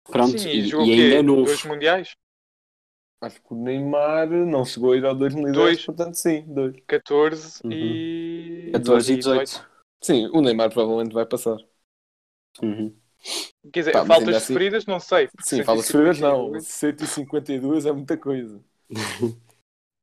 Pronto, 0.05 0.39
Sim, 0.39 0.49
e, 0.49 0.71
e, 0.71 0.75
ainda 0.75 1.17
é 1.17 1.23
novo. 1.23 1.45
Dois 1.45 1.65
mundiais? 1.65 2.13
Acho 3.21 3.41
que 3.41 3.55
o 3.55 3.57
Neymar 3.57 4.29
não 4.29 4.65
chegou 4.65 4.93
a 4.93 4.97
ir 4.97 5.05
ao 5.05 5.15
2010, 5.15 5.55
dois. 5.55 5.87
portanto 5.87 6.15
sim, 6.15 6.45
dois. 6.49 6.75
14 6.89 7.61
uhum. 7.63 7.73
e... 7.73 8.71
14 8.73 9.13
e 9.13 9.17
18. 9.17 9.69
Sim, 10.03 10.27
o 10.33 10.41
Neymar 10.41 10.71
provavelmente 10.73 11.15
vai 11.15 11.25
passar. 11.25 11.57
Uhum. 12.61 12.93
Quer 13.73 13.81
dizer, 13.81 13.93
faltas 13.93 14.37
assim... 14.37 14.47
sofridas, 14.47 14.87
não 14.87 14.99
sei. 14.99 15.29
Sim, 15.41 15.63
faltas 15.63 15.87
sofridas 15.87 16.19
não. 16.19 16.59
152 16.59 17.87
é 17.87 17.93
muita 17.93 18.17
coisa. 18.17 18.61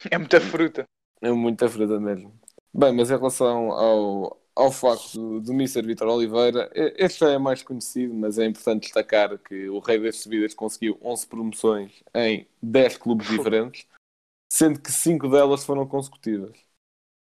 é 0.09 0.17
muita 0.17 0.39
fruta. 0.39 0.85
É 1.21 1.31
muita 1.31 1.67
fruta 1.67 1.99
mesmo. 1.99 2.33
Bem, 2.73 2.93
mas 2.93 3.11
em 3.11 3.17
relação 3.17 3.71
ao, 3.71 4.41
ao 4.55 4.71
facto 4.71 5.13
do, 5.13 5.41
do 5.41 5.53
Mr. 5.53 5.81
Vitor 5.81 6.07
Oliveira, 6.07 6.69
este 6.73 7.19
já 7.19 7.31
é 7.31 7.37
mais 7.37 7.61
conhecido, 7.61 8.13
mas 8.13 8.37
é 8.37 8.45
importante 8.45 8.83
destacar 8.83 9.37
que 9.37 9.67
o 9.69 9.79
Rei 9.79 9.99
das 9.99 10.17
Subidas 10.17 10.53
conseguiu 10.53 10.97
11 11.01 11.27
promoções 11.27 12.03
em 12.13 12.47
10 12.61 12.97
clubes 12.97 13.27
diferentes, 13.29 13.85
sendo 14.51 14.79
que 14.79 14.91
5 14.91 15.27
delas 15.27 15.65
foram 15.65 15.85
consecutivas. 15.85 16.57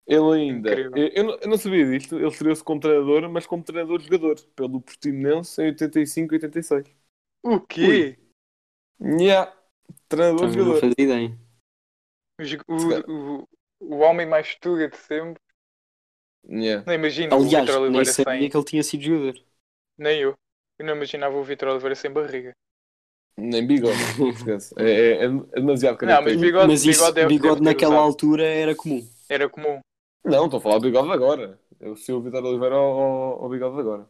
Ele 0.09 0.33
ainda. 0.33 0.73
Eu, 0.73 1.37
eu, 1.39 1.47
não, 1.47 1.55
sabia 1.55 1.85
disto. 1.85 2.17
Ele 2.17 2.27
estreou-se 2.27 2.63
como 2.63 2.79
treinador, 2.79 3.29
mas 3.29 3.45
como 3.45 3.63
treinador-jogador, 3.63 4.41
pelo 4.55 4.81
Portimonense 4.81 5.61
em 5.61 5.67
85 5.67 6.33
e 6.33 6.37
86. 6.37 6.87
O 7.43 7.59
quê? 7.59 8.17
Ui. 8.99 9.19
Yeah. 9.19 9.55
Treinador-jogador. 10.07 10.73
Não 10.73 10.79
fazia 10.79 10.95
ideia. 10.97 11.37
O, 12.67 13.11
o, 13.11 13.47
o, 13.81 13.97
homem 13.99 14.25
mais 14.25 14.55
tuga 14.55 14.89
de 14.89 14.97
sempre. 14.97 15.39
Yeah. 16.49 16.83
Não 16.87 16.93
imagino 16.95 17.35
Aliás, 17.35 17.69
o 17.69 17.71
Vitor 17.71 17.81
Oliveira 17.81 18.05
nem 18.05 18.13
sem... 18.13 18.49
que 18.49 18.57
ele 18.57 18.65
tinha 18.65 18.83
sido 18.83 19.03
jogador. 19.03 19.39
Nem 19.95 20.21
eu. 20.21 20.35
Eu 20.79 20.85
não 20.87 20.95
imaginava 20.95 21.37
o 21.37 21.43
Vitor 21.43 21.69
Oliveira 21.69 21.93
sem 21.93 22.09
barriga. 22.09 22.51
Nem 23.37 23.67
bigode. 23.67 23.93
é, 24.77 24.91
é, 24.91 25.25
é, 25.25 25.29
demasiado 25.29 26.03
Não, 26.03 26.21
mas 26.23 26.35
bigode, 26.35 26.67
mas 26.67 26.83
isso, 26.83 26.99
bigode, 26.99 27.15
deve, 27.15 27.27
bigode 27.27 27.53
deve 27.55 27.65
naquela 27.65 27.95
usado. 27.95 28.05
altura 28.05 28.43
era 28.43 28.73
comum. 28.73 29.07
Era 29.29 29.47
comum. 29.47 29.79
Não, 30.23 30.45
estou 30.45 30.58
a 30.58 30.62
falar 30.62 30.79
do 30.79 30.84
bigode 30.84 31.12
agora. 31.12 31.60
Eu 31.79 31.95
sei 31.95 32.13
o 32.13 32.21
Vitor 32.21 32.43
Oliveira 32.43 32.75
ao, 32.75 33.43
ao 33.43 33.49
bigode 33.49 33.79
agora. 33.79 34.08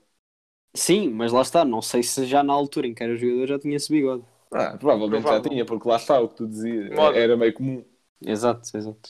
Sim, 0.76 1.10
mas 1.10 1.32
lá 1.32 1.42
está. 1.42 1.64
Não 1.66 1.82
sei 1.82 2.04
se 2.04 2.26
já 2.26 2.44
na 2.44 2.54
altura 2.54 2.88
em 2.88 2.94
que 2.94 3.04
era 3.04 3.16
jogador 3.16 3.48
já 3.48 3.60
tinha 3.60 3.76
esse 3.76 3.92
bigode. 3.92 4.24
Ah, 4.52 4.78
provavelmente 4.78 5.22
Provável. 5.22 5.44
já 5.44 5.50
tinha, 5.50 5.66
porque 5.66 5.88
lá 5.88 5.96
está 5.98 6.20
o 6.20 6.28
que 6.30 6.36
tu 6.36 6.48
dizias. 6.48 6.90
Moda. 6.90 7.18
Era 7.18 7.38
meio 7.38 7.54
comum. 7.54 7.86
Exato, 8.22 8.76
exato. 8.76 9.10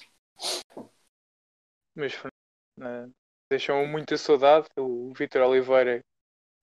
Mas 1.95 2.13
deixam 3.51 3.85
muita 3.87 4.17
saudade. 4.17 4.67
O 4.77 5.11
Vitor 5.13 5.41
Oliveira. 5.43 6.01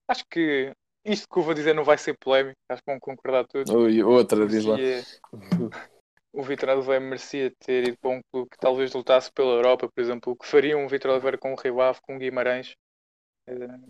Acho 0.09 0.23
que 0.31 0.71
isto 1.05 1.27
que 1.27 1.39
eu 1.39 1.43
vou 1.43 1.53
dizer 1.53 1.73
não 1.73 1.83
vai 1.83 1.97
ser 1.97 2.17
polémico. 2.17 2.57
Acho 2.69 2.81
que 2.81 2.91
vão 2.91 2.99
concordar 2.99 3.45
todos. 3.47 3.71
Outra, 3.71 4.47
diz 4.47 4.65
lá. 4.65 4.77
o 6.33 6.43
Vitor 6.43 6.69
Oliveira 6.69 6.99
merecia 6.99 7.51
ter 7.59 7.87
ido 7.87 7.97
para 7.97 8.11
um 8.11 8.21
clube 8.31 8.49
que 8.49 8.57
talvez 8.57 8.93
lutasse 8.93 9.31
pela 9.31 9.53
Europa, 9.53 9.87
por 9.93 10.01
exemplo, 10.01 10.33
o 10.33 10.35
que 10.35 10.47
faria 10.47 10.77
um 10.77 10.87
Vitor 10.87 11.11
Oliveira 11.11 11.37
com 11.37 11.53
o 11.53 11.55
Rio 11.55 11.81
Ave, 11.81 11.99
com 12.01 12.15
o 12.15 12.19
Guimarães. 12.19 12.75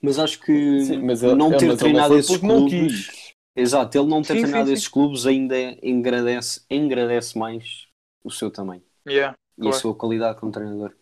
Mas 0.02 0.20
acho 0.20 0.40
que 0.40 0.82
sim, 0.82 1.02
mas 1.02 1.22
não 1.22 1.50
ele, 1.50 1.58
ter 1.58 1.66
ele 1.66 1.78
treinado 1.78 2.18
esses 2.18 2.38
clubes. 2.38 3.34
Exato, 3.56 3.98
ele 3.98 4.08
não 4.08 4.22
ter 4.22 4.36
sim, 4.36 4.42
treinado 4.42 4.68
sim, 4.68 4.74
esses 4.74 4.88
clubes 4.88 5.26
ainda 5.26 5.58
engrandece, 5.82 6.64
engrandece 6.70 7.36
mais 7.38 7.88
o 8.24 8.30
seu 8.30 8.52
tamanho 8.52 8.84
yeah, 9.08 9.36
e 9.58 9.62
claro. 9.62 9.76
a 9.76 9.80
sua 9.80 9.96
qualidade 9.96 10.40
como 10.40 10.52
treinador. 10.52 10.96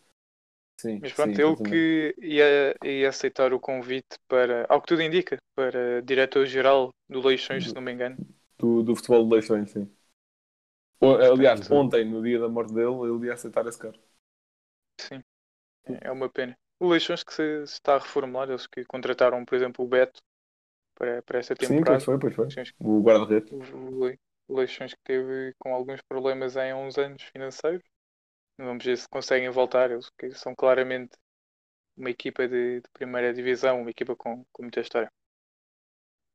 Sim, 0.79 0.99
Mas 1.01 1.13
pronto, 1.13 1.39
ele 1.39 1.55
que 1.55 2.15
ia, 2.21 2.75
ia, 2.83 3.09
aceitar 3.09 3.53
o 3.53 3.59
convite 3.59 4.17
para, 4.27 4.65
ao 4.69 4.81
que 4.81 4.87
tudo 4.87 5.01
indica, 5.01 5.37
para 5.55 6.01
diretor-geral 6.01 6.89
do 7.09 7.25
Leixões, 7.25 7.67
se 7.67 7.73
não 7.73 7.81
me 7.81 7.93
engano. 7.93 8.17
Do, 8.57 8.83
do 8.83 8.95
futebol 8.95 9.25
de 9.25 9.35
Leixões, 9.35 9.71
sim. 9.71 9.89
Aliás, 11.01 11.69
ontem, 11.69 12.05
no 12.05 12.21
dia 12.21 12.39
da 12.39 12.47
morte 12.47 12.73
dele, 12.73 12.95
ele 13.03 13.27
ia 13.27 13.33
aceitar 13.33 13.65
esse 13.67 13.77
cargo. 13.77 13.99
Sim, 14.99 15.21
é 16.01 16.11
uma 16.11 16.29
pena. 16.29 16.57
O 16.79 16.89
Leixões 16.89 17.23
que 17.23 17.33
se, 17.33 17.63
está 17.63 17.95
a 17.95 17.99
reformular, 17.99 18.49
eles 18.49 18.67
que 18.67 18.83
contrataram, 18.85 19.45
por 19.45 19.55
exemplo, 19.55 19.85
o 19.85 19.87
Beto 19.87 20.21
para, 20.95 21.21
para 21.23 21.39
esta 21.39 21.55
temporada. 21.55 21.99
Sim, 21.99 22.15
pois 22.15 22.35
foi, 22.35 22.47
pois 22.47 22.53
foi. 22.55 22.63
O 22.79 23.01
guarda-redes. 23.01 23.51
O 24.47 24.55
Leixões 24.55 24.93
que 24.93 25.01
teve 25.03 25.53
com 25.57 25.73
alguns 25.73 26.01
problemas 26.01 26.55
em 26.55 26.73
uns 26.73 26.97
anos 26.97 27.23
financeiros. 27.23 27.83
Vamos 28.57 28.83
ver 28.85 28.97
se 28.97 29.07
conseguem 29.07 29.49
voltar. 29.49 29.91
Eles 29.91 30.09
que 30.17 30.31
são 30.31 30.55
claramente 30.55 31.17
uma 31.97 32.09
equipa 32.09 32.47
de, 32.47 32.81
de 32.81 32.89
primeira 32.93 33.33
divisão, 33.33 33.81
uma 33.81 33.89
equipa 33.89 34.15
com, 34.15 34.45
com 34.51 34.63
muita 34.63 34.81
história. 34.81 35.11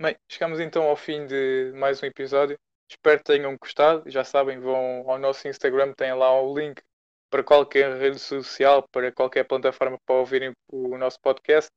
Bem, 0.01 0.16
chegamos 0.29 0.61
então 0.61 0.85
ao 0.85 0.96
fim 0.96 1.27
de 1.27 1.73
mais 1.75 2.03
um 2.03 2.07
episódio. 2.07 2.59
Espero 2.90 3.18
que 3.18 3.24
tenham 3.24 3.57
gostado. 3.57 4.11
Já 4.11 4.24
sabem, 4.24 4.59
vão 4.59 5.09
ao 5.09 5.18
nosso 5.18 5.46
Instagram, 5.46 5.92
tem 5.94 6.12
lá 6.12 6.40
o 6.40 6.59
link 6.59 6.83
para 7.31 7.44
qualquer 7.44 7.96
rede 7.96 8.18
social, 8.18 8.85
para 8.90 9.12
qualquer 9.12 9.44
plataforma 9.44 9.96
para 10.05 10.16
ouvirem 10.16 10.53
o 10.68 10.98
nosso 10.98 11.20
podcast. 11.20 11.70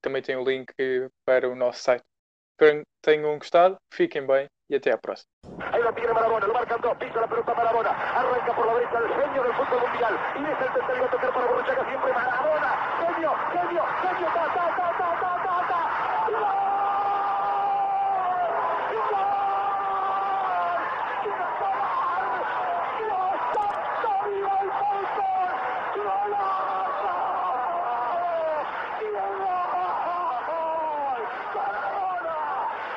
Também 0.00 0.22
tem 0.22 0.36
o 0.36 0.44
link 0.44 0.72
para 1.26 1.48
o 1.48 1.56
nosso 1.56 1.82
site. 1.82 2.04
Espero 2.52 2.80
que 2.80 2.86
tenham 3.02 3.36
gostado, 3.38 3.76
fiquem 3.92 4.24
bem 4.24 4.46
e 4.70 4.76
até 4.76 4.92
à 4.92 4.98
próxima. 4.98 5.28
Tiene 5.94 6.08
lo 6.08 6.52
marcan 6.52 6.80
dos, 6.80 6.96
pisa 6.96 7.20
la 7.20 7.28
pelota 7.28 7.52
arranca 7.52 8.54
por 8.54 8.66
la 8.66 8.74
derecha 8.74 8.98
el 8.98 9.08
genio 9.08 9.42
del 9.42 9.54
fútbol 9.54 9.80
mundial 9.80 10.18
y 10.34 10.42
es 10.42 10.60
el 10.60 10.72
tercero 10.72 11.04
a 11.04 11.10
tocar 11.10 11.32
para 11.32 11.46
Borruchaga 11.46 11.84
siempre 11.88 12.12
genio, 12.98 13.32
genio, 13.52 13.84
genio. 14.02 14.71